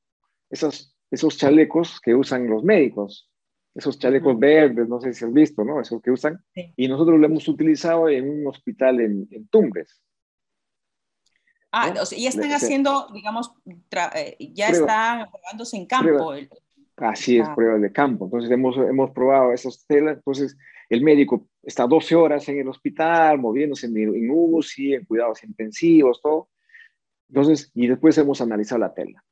esas 0.50 0.93
esos 1.10 1.36
chalecos 1.36 2.00
que 2.00 2.14
usan 2.14 2.48
los 2.48 2.64
médicos, 2.64 3.30
esos 3.74 3.98
chalecos 3.98 4.38
verdes, 4.38 4.88
no 4.88 5.00
sé 5.00 5.12
si 5.12 5.24
has 5.24 5.32
visto, 5.32 5.64
¿no? 5.64 5.80
Esos 5.80 6.00
que 6.00 6.10
usan. 6.10 6.42
Y 6.76 6.86
nosotros 6.86 7.18
lo 7.18 7.26
hemos 7.26 7.46
utilizado 7.48 8.08
en 8.08 8.30
un 8.30 8.46
hospital 8.46 9.00
en, 9.00 9.48
Tumbes. 9.48 10.00
Ah, 11.72 11.92
ya 11.92 12.28
están 12.28 12.52
haciendo, 12.52 13.08
digamos, 13.12 13.52
eh, 14.14 14.36
ya 14.54 14.68
están 14.68 15.28
probándose 15.30 15.76
en 15.76 15.86
campo. 15.86 16.34
Así 16.96 17.38
es, 17.38 17.48
pruebas 17.48 17.82
de 17.82 17.90
campo. 17.90 18.26
Entonces 18.26 18.50
hemos, 18.50 18.76
hemos 18.76 19.10
probado 19.10 19.52
esas 19.52 19.84
telas. 19.86 20.18
Entonces 20.18 20.56
el 20.88 21.02
médico 21.02 21.48
está 21.60 21.86
12 21.88 22.14
horas 22.14 22.48
en 22.48 22.60
el 22.60 22.68
hospital, 22.68 23.38
moviéndose 23.38 23.86
en, 23.86 23.96
en 23.96 24.30
UCI, 24.30 24.94
en 24.94 25.04
cuidados 25.04 25.42
intensivos, 25.42 26.22
todo. 26.22 26.48
Entonces, 27.28 27.72
y 27.74 27.88
después 27.88 28.16
hemos 28.18 28.40
analizado 28.40 28.78
la 28.78 28.94
tela. 28.94 29.24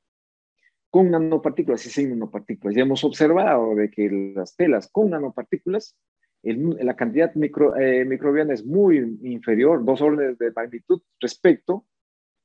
Con 0.92 1.10
nanopartículas 1.10 1.86
y 1.86 1.88
sin 1.88 2.10
nanopartículas. 2.10 2.76
Ya 2.76 2.82
hemos 2.82 3.02
observado 3.02 3.74
de 3.74 3.90
que 3.90 4.10
las 4.36 4.54
telas 4.54 4.90
con 4.92 5.08
nanopartículas, 5.08 5.96
la 6.42 6.94
cantidad 6.96 7.34
micro, 7.34 7.74
eh, 7.78 8.04
microbiana 8.04 8.52
es 8.52 8.66
muy 8.66 8.98
inferior, 9.22 9.82
dos 9.86 10.02
órdenes 10.02 10.36
de 10.36 10.52
magnitud 10.52 11.00
respecto 11.18 11.86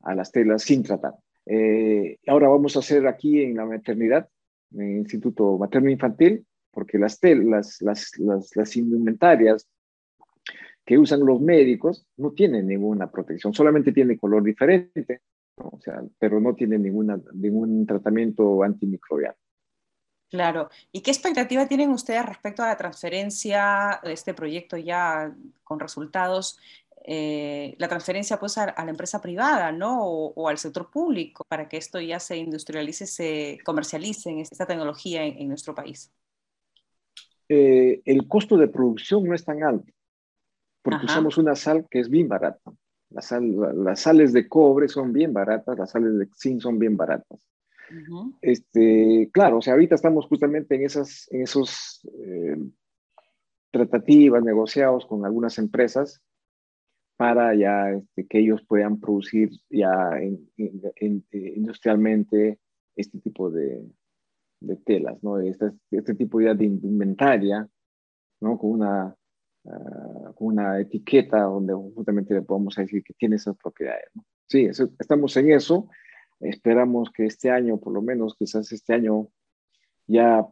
a 0.04 0.16
las 0.16 0.32
telas 0.32 0.64
sin 0.64 0.82
tratar. 0.82 1.16
Eh, 1.46 2.20
ahora 2.26 2.48
vamos 2.48 2.78
a 2.78 2.80
hacer 2.80 3.06
aquí 3.06 3.42
en 3.42 3.58
la 3.58 3.66
maternidad, 3.66 4.30
en 4.72 4.82
el 4.82 4.98
Instituto 5.00 5.58
Materno 5.58 5.90
Infantil, 5.90 6.46
porque 6.72 6.98
las 6.98 7.20
telas, 7.20 7.82
las, 7.82 8.18
las, 8.18 8.56
las 8.56 8.78
indumentarias 8.78 9.68
que 10.86 10.98
usan 10.98 11.26
los 11.26 11.42
médicos 11.42 12.08
no 12.16 12.32
tienen 12.32 12.66
ninguna 12.68 13.12
protección, 13.12 13.54
solamente 13.54 13.92
tiene 13.92 14.18
color 14.18 14.42
diferente, 14.42 15.20
o 15.58 15.80
sea, 15.82 16.04
pero 16.20 16.40
no 16.40 16.56
tiene 16.56 16.78
ninguna, 16.78 17.20
ningún 17.34 17.86
tratamiento 17.86 18.64
antimicrobiano. 18.64 19.38
Claro. 20.30 20.70
¿Y 20.92 21.02
qué 21.02 21.12
expectativa 21.12 21.68
tienen 21.68 21.90
ustedes 21.92 22.26
respecto 22.26 22.62
a 22.62 22.68
la 22.68 22.78
transferencia 22.78 24.00
de 24.04 24.12
este 24.12 24.34
proyecto 24.34 24.76
ya 24.76 25.34
con 25.64 25.80
resultados 25.80 26.60
eh, 27.10 27.74
la 27.80 27.88
transferencia 27.88 28.38
pues 28.38 28.58
a, 28.58 28.66
la 28.66 28.90
empresa 28.90 29.22
privada, 29.22 29.72
¿no? 29.72 30.06
O, 30.06 30.50
al 30.50 30.58
sector 30.58 30.92
público 30.92 31.46
para 31.48 31.70
que 31.70 31.78
esto 31.78 32.02
ya 32.02 32.20
se 32.20 32.36
industrialice, 32.36 33.08
se 33.08 33.60
comercialice 33.64 34.42
esta 34.42 34.66
tecnología 34.66 35.24
en, 35.24 35.48
nuestro 35.48 35.74
país? 35.74 36.12
Eh, 37.48 38.02
el 38.04 38.28
costo 38.28 38.58
de 38.58 38.68
producción 38.68 39.24
no 39.24 39.34
es 39.34 39.46
tan 39.46 39.64
alto, 39.64 39.94
porque 40.82 41.06
usamos 41.06 41.38
una 41.38 41.56
sal 41.56 41.88
que 41.90 42.02
es 42.02 42.10
bien 42.10 42.28
barata. 42.28 42.74
Las 43.10 44.00
sales 44.00 44.34
de 44.34 44.48
cobre 44.48 44.88
son 44.88 45.14
bien 45.14 45.34
baratas, 45.34 45.78
las 45.78 45.92
sales 45.92 46.18
de 46.18 46.28
zinc 46.36 46.62
son 46.62 46.78
bien 46.78 46.98
baratas. 46.98 47.40
este, 48.42 49.30
claro, 49.32 49.60
o 49.60 49.62
sea, 49.62 49.74
ahorita 49.74 49.96
estamos 49.96 50.26
justamente 50.26 50.76
en 50.76 50.84
esas 50.84 51.32
en 51.32 51.44
esos, 51.44 52.02
eh, 52.22 52.58
tratativas, 53.72 54.44
negociados 54.44 55.06
con 55.06 55.26
algunas 55.26 55.58
empresas 55.58 56.22
para 57.18 57.56
ya 57.56 57.92
este, 57.92 58.28
que 58.28 58.40
ellos 58.40 58.62
puedan 58.68 59.00
producir 59.00 59.50
ya 59.70 60.12
industrialmente 60.58 62.60
este 62.96 63.20
tipo 63.20 63.50
de, 63.50 63.84
de 64.62 64.76
telas, 64.78 65.22
¿no? 65.24 65.40
Este, 65.40 65.72
este, 65.92 66.16
tipo 66.16 66.42
ya 66.42 66.54
de 66.54 66.66
inventaria, 66.66 67.68
¿no? 68.40 68.58
Con 68.58 68.72
una, 68.72 69.16
con 70.36 70.48
una 70.48 70.80
etiqueta 70.80 71.42
donde 71.42 71.74
justamente 71.74 72.34
le 72.34 72.42
podemos 72.42 72.76
decir 72.76 73.04
que 73.04 73.14
tiene 73.14 73.36
esas 73.36 73.58
propiedades, 73.58 74.06
¿no? 74.14 74.26
Sí, 74.48 74.66
estamos 75.00 75.36
en 75.38 75.52
eso. 75.52 75.90
Esperamos 76.40 77.12
que 77.12 77.26
este 77.26 77.50
año, 77.50 77.78
por 77.78 77.94
lo 77.94 78.02
menos, 78.02 78.36
quizás 78.38 78.72
este 78.72 78.94
año 78.94 79.28
ya 80.06 80.46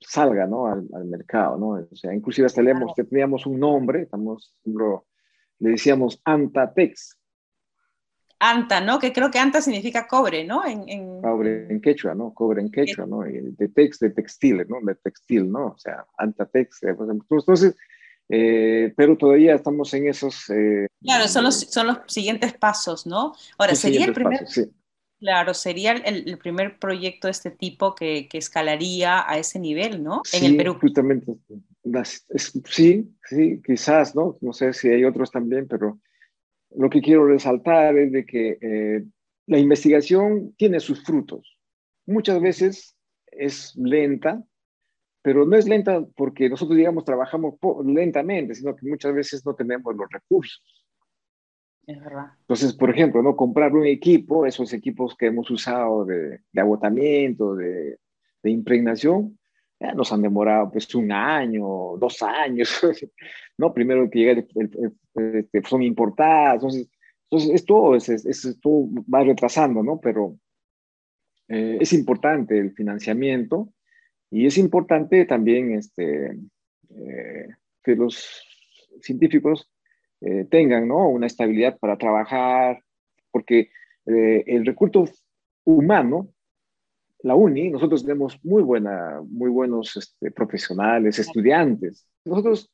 salga, 0.00 0.46
¿no? 0.46 0.66
Al, 0.66 1.04
mercado, 1.04 1.58
¿no? 1.58 1.86
O 1.90 1.96
sea, 1.96 2.14
inclusive 2.14 2.46
hasta 2.46 2.62
leemos, 2.62 2.94
teníamos 2.94 3.46
un 3.46 3.60
nombre, 3.60 4.02
estamos, 4.02 4.54
le 4.64 5.70
decíamos 5.70 6.20
Antatex. 6.24 7.18
Anta, 8.38 8.80
¿no? 8.80 8.98
Que 8.98 9.12
creo 9.12 9.30
que 9.30 9.38
Anta 9.38 9.60
significa 9.60 10.08
cobre, 10.08 10.44
¿no? 10.44 10.66
En, 10.66 11.20
Cobre 11.20 11.66
en 11.70 11.80
quechua, 11.80 12.14
¿no? 12.14 12.34
Cobre 12.34 12.60
en 12.60 12.72
quechua, 12.72 13.06
¿no? 13.06 13.20
de 13.20 13.68
tex, 13.68 14.00
de 14.00 14.10
textil, 14.10 14.66
¿no? 14.68 14.78
De 14.82 14.96
textil, 14.96 15.48
¿no? 15.48 15.66
O 15.66 15.78
sea, 15.78 16.04
Antatex. 16.18 16.82
Eh, 16.82 16.96
entonces, 17.30 17.76
eh, 18.34 18.94
pero 18.96 19.14
todavía 19.18 19.54
estamos 19.54 19.92
en 19.92 20.08
esos... 20.08 20.48
Eh, 20.48 20.86
claro, 21.02 21.28
son 21.28 21.44
los, 21.44 21.60
son 21.60 21.88
los 21.88 21.98
siguientes 22.06 22.54
pasos, 22.54 23.06
¿no? 23.06 23.34
Ahora, 23.58 23.74
sería 23.74 24.06
el 24.06 24.14
primer... 24.14 24.46
Claro, 25.18 25.52
sería 25.52 25.92
el, 25.92 26.38
primer 26.38 26.78
proyecto 26.78 27.28
de 27.28 27.32
este 27.32 27.50
tipo 27.50 27.94
que, 27.94 28.28
que 28.28 28.38
escalaría 28.38 29.30
a 29.30 29.38
ese 29.38 29.58
nivel, 29.58 30.02
¿no? 30.02 30.22
en 30.32 30.44
el 30.44 30.56
Perú. 30.56 30.78
Justamente, 30.80 31.36
sí, 32.64 33.14
sí, 33.28 33.60
quizás, 33.64 34.16
¿no? 34.16 34.38
No 34.40 34.52
sé 34.54 34.72
si 34.72 34.88
hay 34.88 35.04
otros 35.04 35.30
también, 35.30 35.68
pero 35.68 36.00
lo 36.74 36.88
que 36.88 37.02
quiero 37.02 37.26
resaltar 37.26 37.96
es 37.98 38.12
de 38.12 38.24
que 38.24 38.58
eh, 38.62 39.04
la 39.46 39.58
investigación 39.58 40.54
tiene 40.56 40.80
sus 40.80 41.04
frutos. 41.04 41.58
Muchas 42.06 42.40
veces 42.40 42.96
es 43.26 43.76
lenta, 43.76 44.42
pero 45.22 45.46
no 45.46 45.56
es 45.56 45.68
lenta 45.68 46.04
porque 46.16 46.48
nosotros, 46.48 46.76
digamos, 46.76 47.04
trabajamos 47.04 47.54
lentamente, 47.84 48.54
sino 48.54 48.74
que 48.74 48.88
muchas 48.88 49.14
veces 49.14 49.46
no 49.46 49.54
tenemos 49.54 49.94
los 49.96 50.10
recursos. 50.10 50.62
Es 51.86 52.00
verdad. 52.00 52.26
Entonces, 52.40 52.74
por 52.74 52.90
ejemplo, 52.90 53.22
¿no? 53.22 53.36
comprar 53.36 53.72
un 53.72 53.86
equipo, 53.86 54.46
esos 54.46 54.72
equipos 54.72 55.16
que 55.16 55.26
hemos 55.26 55.50
usado 55.50 56.04
de, 56.04 56.40
agotamiento, 56.56 57.54
de, 57.54 57.98
de 58.42 58.50
impregnación, 58.50 59.38
nos 59.94 60.12
han 60.12 60.22
demorado 60.22 60.70
pues 60.70 60.94
un 60.94 61.10
año, 61.10 61.96
dos 61.98 62.22
años, 62.22 62.80
¿no? 63.58 63.72
Primero 63.72 64.08
que 64.08 64.18
llega, 64.18 64.44
este, 65.14 65.62
son 65.64 65.82
importadas, 65.82 66.54
entonces, 66.54 66.88
entonces 67.30 67.50
esto, 67.54 67.96
es, 67.96 68.08
esto 68.08 68.70
va 69.12 69.24
retrasando, 69.24 69.82
¿no? 69.82 69.98
Pero 70.00 70.36
eh, 71.48 71.78
es 71.80 71.92
importante 71.92 72.58
el 72.58 72.72
financiamiento 72.72 73.72
y 74.32 74.46
es 74.46 74.58
importante 74.58 75.24
también 75.26 75.74
este, 75.74 76.36
eh, 76.90 77.48
que 77.84 77.94
los 77.94 78.44
científicos 79.00 79.70
eh, 80.20 80.46
tengan, 80.50 80.88
¿no? 80.88 81.08
Una 81.08 81.26
estabilidad 81.26 81.78
para 81.78 81.96
trabajar, 81.96 82.82
porque 83.30 83.70
el 84.04 84.66
recurso 84.66 85.04
humano 85.64 86.32
la 87.22 87.34
uni, 87.34 87.70
nosotros 87.70 88.02
tenemos 88.02 88.38
muy, 88.44 88.62
buena, 88.62 89.22
muy 89.28 89.48
buenos 89.50 89.96
este, 89.96 90.30
profesionales, 90.30 91.18
estudiantes. 91.18 92.06
Nosotros 92.24 92.70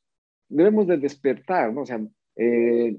debemos 0.49 0.87
de 0.87 0.97
despertar, 0.97 1.73
¿no? 1.73 1.83
O 1.83 1.87
sea, 1.87 2.01
eh, 2.37 2.97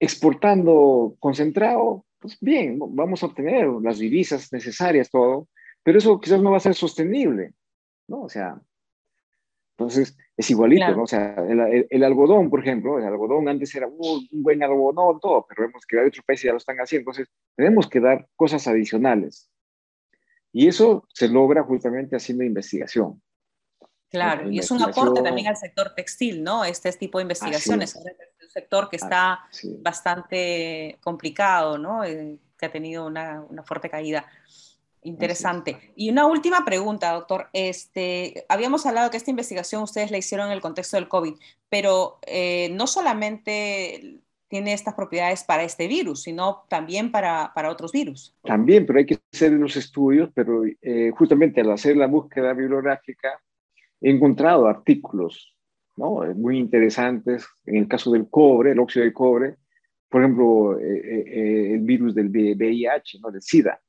exportando 0.00 1.16
concentrado, 1.18 2.04
pues 2.18 2.38
bien, 2.40 2.78
vamos 2.78 3.22
a 3.22 3.26
obtener 3.26 3.66
las 3.82 3.98
divisas 3.98 4.52
necesarias, 4.52 5.10
todo, 5.10 5.48
pero 5.86 5.98
eso 5.98 6.20
quizás 6.20 6.42
no 6.42 6.50
va 6.50 6.56
a 6.56 6.60
ser 6.60 6.74
sostenible, 6.74 7.54
¿no? 8.08 8.22
O 8.22 8.28
sea, 8.28 8.60
entonces 9.78 10.18
es 10.36 10.50
igualito, 10.50 10.90
¿no? 10.96 11.04
O 11.04 11.06
sea, 11.06 11.36
el, 11.36 12.02
algodón, 12.02 12.50
por 12.50 12.58
ejemplo, 12.58 12.98
el 12.98 13.04
algodón 13.04 13.48
antes 13.48 13.72
era 13.72 13.86
un 13.86 14.26
buen 14.32 14.64
algodón, 14.64 15.20
todo, 15.20 15.46
pero 15.48 15.68
vemos 15.68 15.86
que 15.86 16.00
hay 16.00 16.08
otros 16.08 16.24
países 16.24 16.46
ya 16.46 16.50
lo 16.50 16.56
están 16.56 16.78
haciendo, 16.78 17.02
entonces 17.02 17.32
tenemos 17.54 17.88
que 17.88 18.00
dar 18.00 18.26
cosas 18.34 18.66
adicionales. 18.66 19.48
Y 20.50 20.66
eso 20.66 21.06
se 21.14 21.28
logra 21.28 21.62
justamente 21.62 22.16
haciendo 22.16 22.42
investigación. 22.42 23.22
Claro, 24.10 24.50
y 24.50 24.58
es 24.58 24.72
un 24.72 24.82
aporte 24.82 25.22
también 25.22 25.46
al 25.46 25.56
sector 25.56 25.94
textil, 25.94 26.42
¿no? 26.42 26.64
Este 26.64 26.90
tipo 26.94 27.18
de 27.18 27.22
investigaciones. 27.22 27.94
Es. 27.94 28.02
un 28.42 28.50
sector 28.50 28.88
que 28.88 28.96
está 28.96 29.38
bastante 29.82 30.98
complicado, 31.00 31.78
¿no? 31.78 32.02
Eh, 32.02 32.40
que 32.58 32.66
ha 32.66 32.72
tenido 32.72 33.06
una, 33.06 33.42
una 33.42 33.62
fuerte 33.62 33.88
caída. 33.88 34.26
Interesante. 35.06 35.92
Y 35.94 36.10
una 36.10 36.26
última 36.26 36.64
pregunta, 36.64 37.12
doctor. 37.12 37.48
Este, 37.52 38.44
habíamos 38.48 38.86
hablado 38.86 39.10
que 39.10 39.16
esta 39.16 39.30
investigación 39.30 39.82
ustedes 39.82 40.10
la 40.10 40.18
hicieron 40.18 40.48
en 40.48 40.52
el 40.52 40.60
contexto 40.60 40.96
del 40.96 41.08
COVID, 41.08 41.34
pero 41.68 42.18
eh, 42.26 42.70
no 42.72 42.88
solamente 42.88 44.20
tiene 44.48 44.72
estas 44.72 44.94
propiedades 44.94 45.44
para 45.44 45.62
este 45.62 45.86
virus, 45.86 46.22
sino 46.22 46.64
también 46.68 47.12
para, 47.12 47.52
para 47.54 47.70
otros 47.70 47.92
virus. 47.92 48.34
También, 48.42 48.84
pero 48.84 48.98
hay 48.98 49.06
que 49.06 49.18
hacer 49.32 49.52
los 49.52 49.76
estudios, 49.76 50.30
pero 50.34 50.62
eh, 50.64 51.12
justamente 51.16 51.60
al 51.60 51.70
hacer 51.70 51.96
la 51.96 52.06
búsqueda 52.08 52.52
bibliográfica 52.52 53.40
he 54.00 54.10
encontrado 54.10 54.66
artículos 54.66 55.56
¿no? 55.96 56.24
Eh, 56.24 56.34
muy 56.34 56.58
interesantes 56.58 57.46
en 57.64 57.76
el 57.76 57.88
caso 57.88 58.10
del 58.10 58.28
cobre, 58.28 58.72
el 58.72 58.80
óxido 58.80 59.04
de 59.04 59.12
cobre, 59.12 59.56
por 60.08 60.20
ejemplo, 60.20 60.78
eh, 60.78 61.74
el 61.74 61.80
virus 61.80 62.14
del 62.14 62.28
VIH, 62.28 63.20
¿no? 63.20 63.30
del 63.30 63.42
SIDA. 63.42 63.80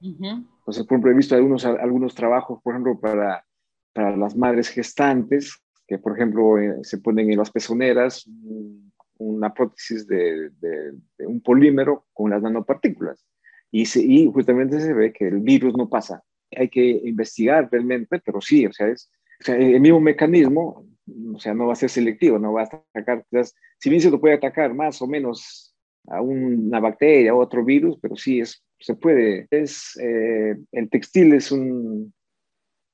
Entonces, 0.00 0.44
por 0.64 0.74
ejemplo, 0.74 1.10
he 1.10 1.14
visto 1.14 1.34
algunos, 1.34 1.64
algunos 1.64 2.14
trabajos, 2.14 2.60
por 2.62 2.74
ejemplo, 2.74 2.98
para, 3.00 3.44
para 3.92 4.16
las 4.16 4.36
madres 4.36 4.68
gestantes, 4.68 5.58
que 5.86 5.98
por 5.98 6.16
ejemplo 6.16 6.56
se 6.82 6.98
ponen 6.98 7.30
en 7.30 7.38
las 7.38 7.50
pezoneras 7.50 8.28
una 9.18 9.52
prótesis 9.52 10.06
de, 10.06 10.50
un 11.18 11.40
polímero 11.40 12.06
con 12.12 12.30
las 12.30 12.42
nanopartículas. 12.42 13.26
Y, 13.70 13.84
y 13.98 14.30
justamente 14.30 14.80
se 14.80 14.92
ve 14.92 15.12
que 15.12 15.28
el 15.28 15.40
virus 15.40 15.74
no 15.76 15.88
pasa. 15.88 16.22
Hay 16.54 16.68
que 16.68 16.84
investigar 17.04 17.68
realmente, 17.70 18.20
pero 18.24 18.40
sí, 18.40 18.66
o 18.66 18.72
sea, 18.72 18.88
es 18.88 19.10
el 19.46 19.80
mismo 19.80 20.00
mecanismo, 20.00 20.86
o 21.34 21.38
sea, 21.38 21.54
no 21.54 21.66
va 21.66 21.72
a 21.72 21.76
ser 21.76 21.90
selectivo, 21.90 22.38
no 22.38 22.52
va 22.52 22.62
a 22.62 22.84
atacar, 22.94 23.24
si 23.78 23.90
bien 23.90 24.00
se 24.00 24.10
lo 24.10 24.20
puede 24.20 24.34
atacar 24.34 24.74
más 24.74 25.00
o 25.02 25.06
menos 25.06 25.74
a 26.08 26.20
una 26.20 26.80
bacteria 26.80 27.34
o 27.34 27.40
otro 27.40 27.64
virus, 27.64 27.98
pero 28.00 28.16
sí 28.16 28.40
es, 28.40 28.62
se 28.82 28.94
puede. 28.94 29.46
Es, 29.50 29.96
eh, 29.98 30.56
el 30.72 30.90
textil 30.90 31.32
es 31.32 31.52
un, 31.52 32.12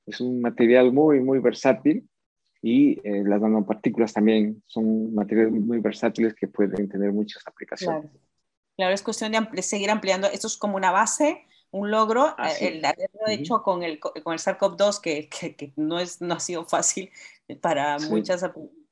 es 0.05 0.21
un 0.21 0.41
material 0.41 0.93
muy, 0.93 1.19
muy 1.19 1.39
versátil 1.39 2.07
y 2.61 2.99
eh, 3.07 3.23
las 3.25 3.41
nanopartículas 3.41 4.13
también 4.13 4.61
son 4.67 5.13
materiales 5.13 5.53
muy 5.53 5.79
versátiles 5.79 6.33
que 6.35 6.47
pueden 6.47 6.89
tener 6.89 7.11
muchas 7.11 7.45
aplicaciones. 7.47 8.11
Claro, 8.75 8.93
es 8.93 9.01
cuestión 9.01 9.31
de 9.31 9.61
seguir 9.61 9.89
ampliando. 9.91 10.27
Esto 10.27 10.47
es 10.47 10.57
como 10.57 10.77
una 10.77 10.91
base, 10.91 11.45
un 11.71 11.91
logro. 11.91 12.35
el 12.61 12.83
haberlo 12.85 13.27
hecho 13.27 13.61
con 13.61 13.83
el, 13.83 13.99
con 13.99 14.33
el 14.33 14.39
SARS-CoV-2, 14.39 15.01
que, 15.01 15.27
que, 15.29 15.73
no, 15.75 15.99
es, 15.99 16.21
no 16.21 16.35
ha 16.35 16.39
sido 16.39 16.63
fácil 16.65 17.09
para 17.61 17.97
muchas 17.99 18.43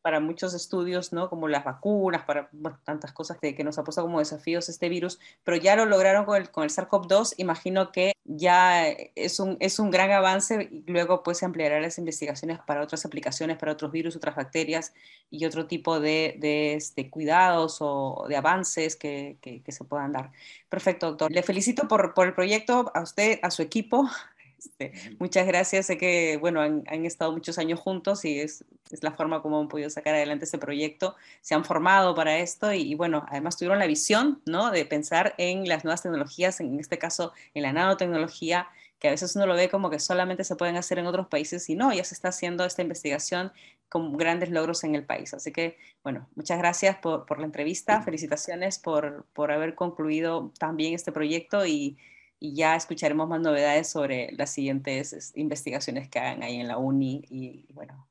para 0.08 0.22
muchos 0.22 0.54
estudios, 0.54 1.12
¿no? 1.12 1.30
Como 1.30 1.50
las 1.50 1.65
vacunas, 1.65 2.24
para 2.24 2.50
tantas 2.86 3.12
cosas 3.12 3.38
que, 3.41 3.62
nos 3.65 3.78
ha 3.78 3.84
puesto 3.84 4.02
como 4.02 4.20
desafíos 4.20 4.70
este 4.70 4.88
virus, 4.88 5.20
pero 5.43 5.58
ya 5.58 5.76
lo 5.76 5.86
lograron 5.86 6.24
con 6.24 6.38
el, 6.38 6.50
con 6.50 6.63
el 6.63 6.70
SARS-CoV-2, 6.70 7.34
imagino 7.36 7.91
que 7.91 8.13
ya 8.24 8.88
es 8.88 9.41
un, 9.41 9.58
es 9.60 9.80
un 9.80 9.91
gran 9.91 10.10
avance 10.12 10.70
y 10.72 10.89
luego 10.89 11.24
pues 11.24 11.39
se 11.39 11.46
ampliará 11.46 11.82
las 11.82 11.98
investigaciones 11.98 12.58
para 12.65 12.82
otras 12.82 13.04
aplicaciones, 13.06 13.58
para 13.58 13.74
otros 13.74 13.91
virus, 13.91 14.15
otras 14.15 14.38
bacterias 14.38 14.93
y 15.30 15.43
otro 15.43 15.67
tipo 15.67 16.00
de, 16.00 16.38
de 16.39 16.76
este, 16.76 17.10
cuidados 17.10 17.80
o 17.82 18.28
de 18.30 18.38
avances 18.38 18.96
que, 18.96 19.36
que, 19.41 19.62
que, 19.62 19.72
se 19.74 19.84
puedan 19.84 20.13
dar. 20.13 20.32
Perfecto, 20.70 21.08
doctor. 21.08 21.34
Le 21.34 21.43
felicito 21.43 21.89
por, 21.89 22.13
por 22.13 22.28
el 22.28 22.34
proyecto, 22.34 22.93
a 22.96 23.02
usted, 23.02 23.39
a 23.43 23.52
su 23.52 23.62
equipo, 23.62 24.10
este, 24.58 24.93
muchas 25.20 25.46
gracias. 25.46 25.86
Sé 25.86 25.98
que, 25.98 26.38
bueno, 26.38 26.62
han, 26.62 27.06
estado 27.06 27.32
muchos 27.32 27.58
años 27.58 27.80
juntos 27.80 28.26
y 28.26 28.39
es, 28.39 28.65
es, 28.91 29.04
la 29.04 29.12
forma 29.12 29.41
como 29.41 29.60
han 29.60 29.67
podido 29.67 29.89
sacar 29.89 30.15
adelante 30.15 30.46
este 30.46 30.58
proyecto. 30.58 31.15
Se 31.41 31.56
han 31.56 31.63
formado 31.63 32.15
para 32.15 32.38
esto 32.39 32.74
y, 32.74 32.96
bueno, 32.96 33.26
además 33.30 33.58
tuvieron 33.58 33.80
la 33.80 33.88
visión, 33.88 34.41
¿no? 34.46 34.72
De 34.72 34.86
pensar 34.86 35.36
en 35.38 35.67
las 35.67 35.84
nuevas 35.84 36.02
tecnologías, 36.02 36.60
en 36.60 36.80
este 36.80 36.98
caso 36.98 37.34
en 37.54 37.63
la 37.63 37.74
nanotecnología, 37.74 38.67
que 39.00 39.08
a 39.08 39.12
veces 39.12 39.36
uno 39.36 39.46
lo 39.46 39.54
ve 39.54 39.70
como 39.70 39.89
que 39.89 40.00
solamente 40.00 40.43
se 40.43 40.56
pueden 40.56 40.76
hacer 40.76 40.98
en 40.98 41.06
otros 41.06 41.28
países 41.28 41.70
y 41.70 41.76
no, 41.76 41.93
ya 41.93 42.04
se 42.04 42.15
está 42.15 42.30
haciendo 42.30 42.65
esta 42.65 42.82
investigación 42.82 43.52
con 43.89 44.17
grandes 44.17 44.50
logros 44.50 44.84
en 44.84 44.96
el 44.96 45.06
país. 45.06 45.34
Así 45.34 45.52
que, 45.52 45.78
bueno, 46.04 46.28
muchas 46.36 46.58
gracias 46.58 46.98
por, 46.98 47.26
por 47.26 47.39
la 47.39 47.46
entrevista, 47.46 48.02
felicitaciones 48.02 48.80
por, 48.80 49.26
por 49.34 49.52
haber 49.52 49.76
concluido 49.76 50.52
también 50.58 50.93
este 50.93 51.12
proyecto 51.12 51.65
y 51.65 51.98
y 52.39 52.56
ya 52.56 52.76
escucharemos 52.76 53.28
más 53.28 53.41
novedades 53.41 53.89
sobre 53.89 54.32
las 54.34 54.52
siguientes 54.52 55.34
investigaciones 55.36 56.10
que 56.10 56.19
hagan 56.19 56.43
ahí 56.43 56.60
en 56.60 56.67
la 56.67 56.78
uni 56.78 57.23
y, 57.30 57.71
bueno, 57.73 58.08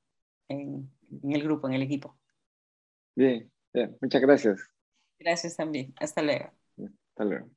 en, 0.48 0.90
el 1.22 1.42
grupo, 1.42 1.68
en 1.68 1.74
el 1.74 1.82
equipo. 1.82 2.18
Bien, 3.14 3.50
bien, 3.72 3.96
muchas 4.00 4.20
gracias. 4.20 4.60
Gracias 5.18 5.56
también. 5.56 5.94
Hasta 6.00 6.22
luego. 6.22 6.50
Hasta 6.76 7.24
luego. 7.24 7.50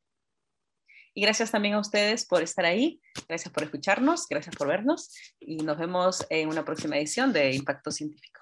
Y 1.13 1.21
gracias 1.21 1.51
también 1.51 1.73
a 1.73 1.79
ustedes 1.79 2.25
por 2.25 2.43
estar 2.43 2.65
ahí, 2.65 3.01
gracias 3.27 3.51
por 3.51 3.63
escucharnos, 3.63 4.27
gracias 4.29 4.55
por 4.55 4.67
vernos 4.67 5.13
y 5.39 5.57
nos 5.57 5.77
vemos 5.77 6.25
en 6.29 6.47
una 6.49 6.63
próxima 6.63 6.97
edición 6.97 7.33
de 7.33 7.53
Impacto 7.53 7.91
Científico. 7.91 8.38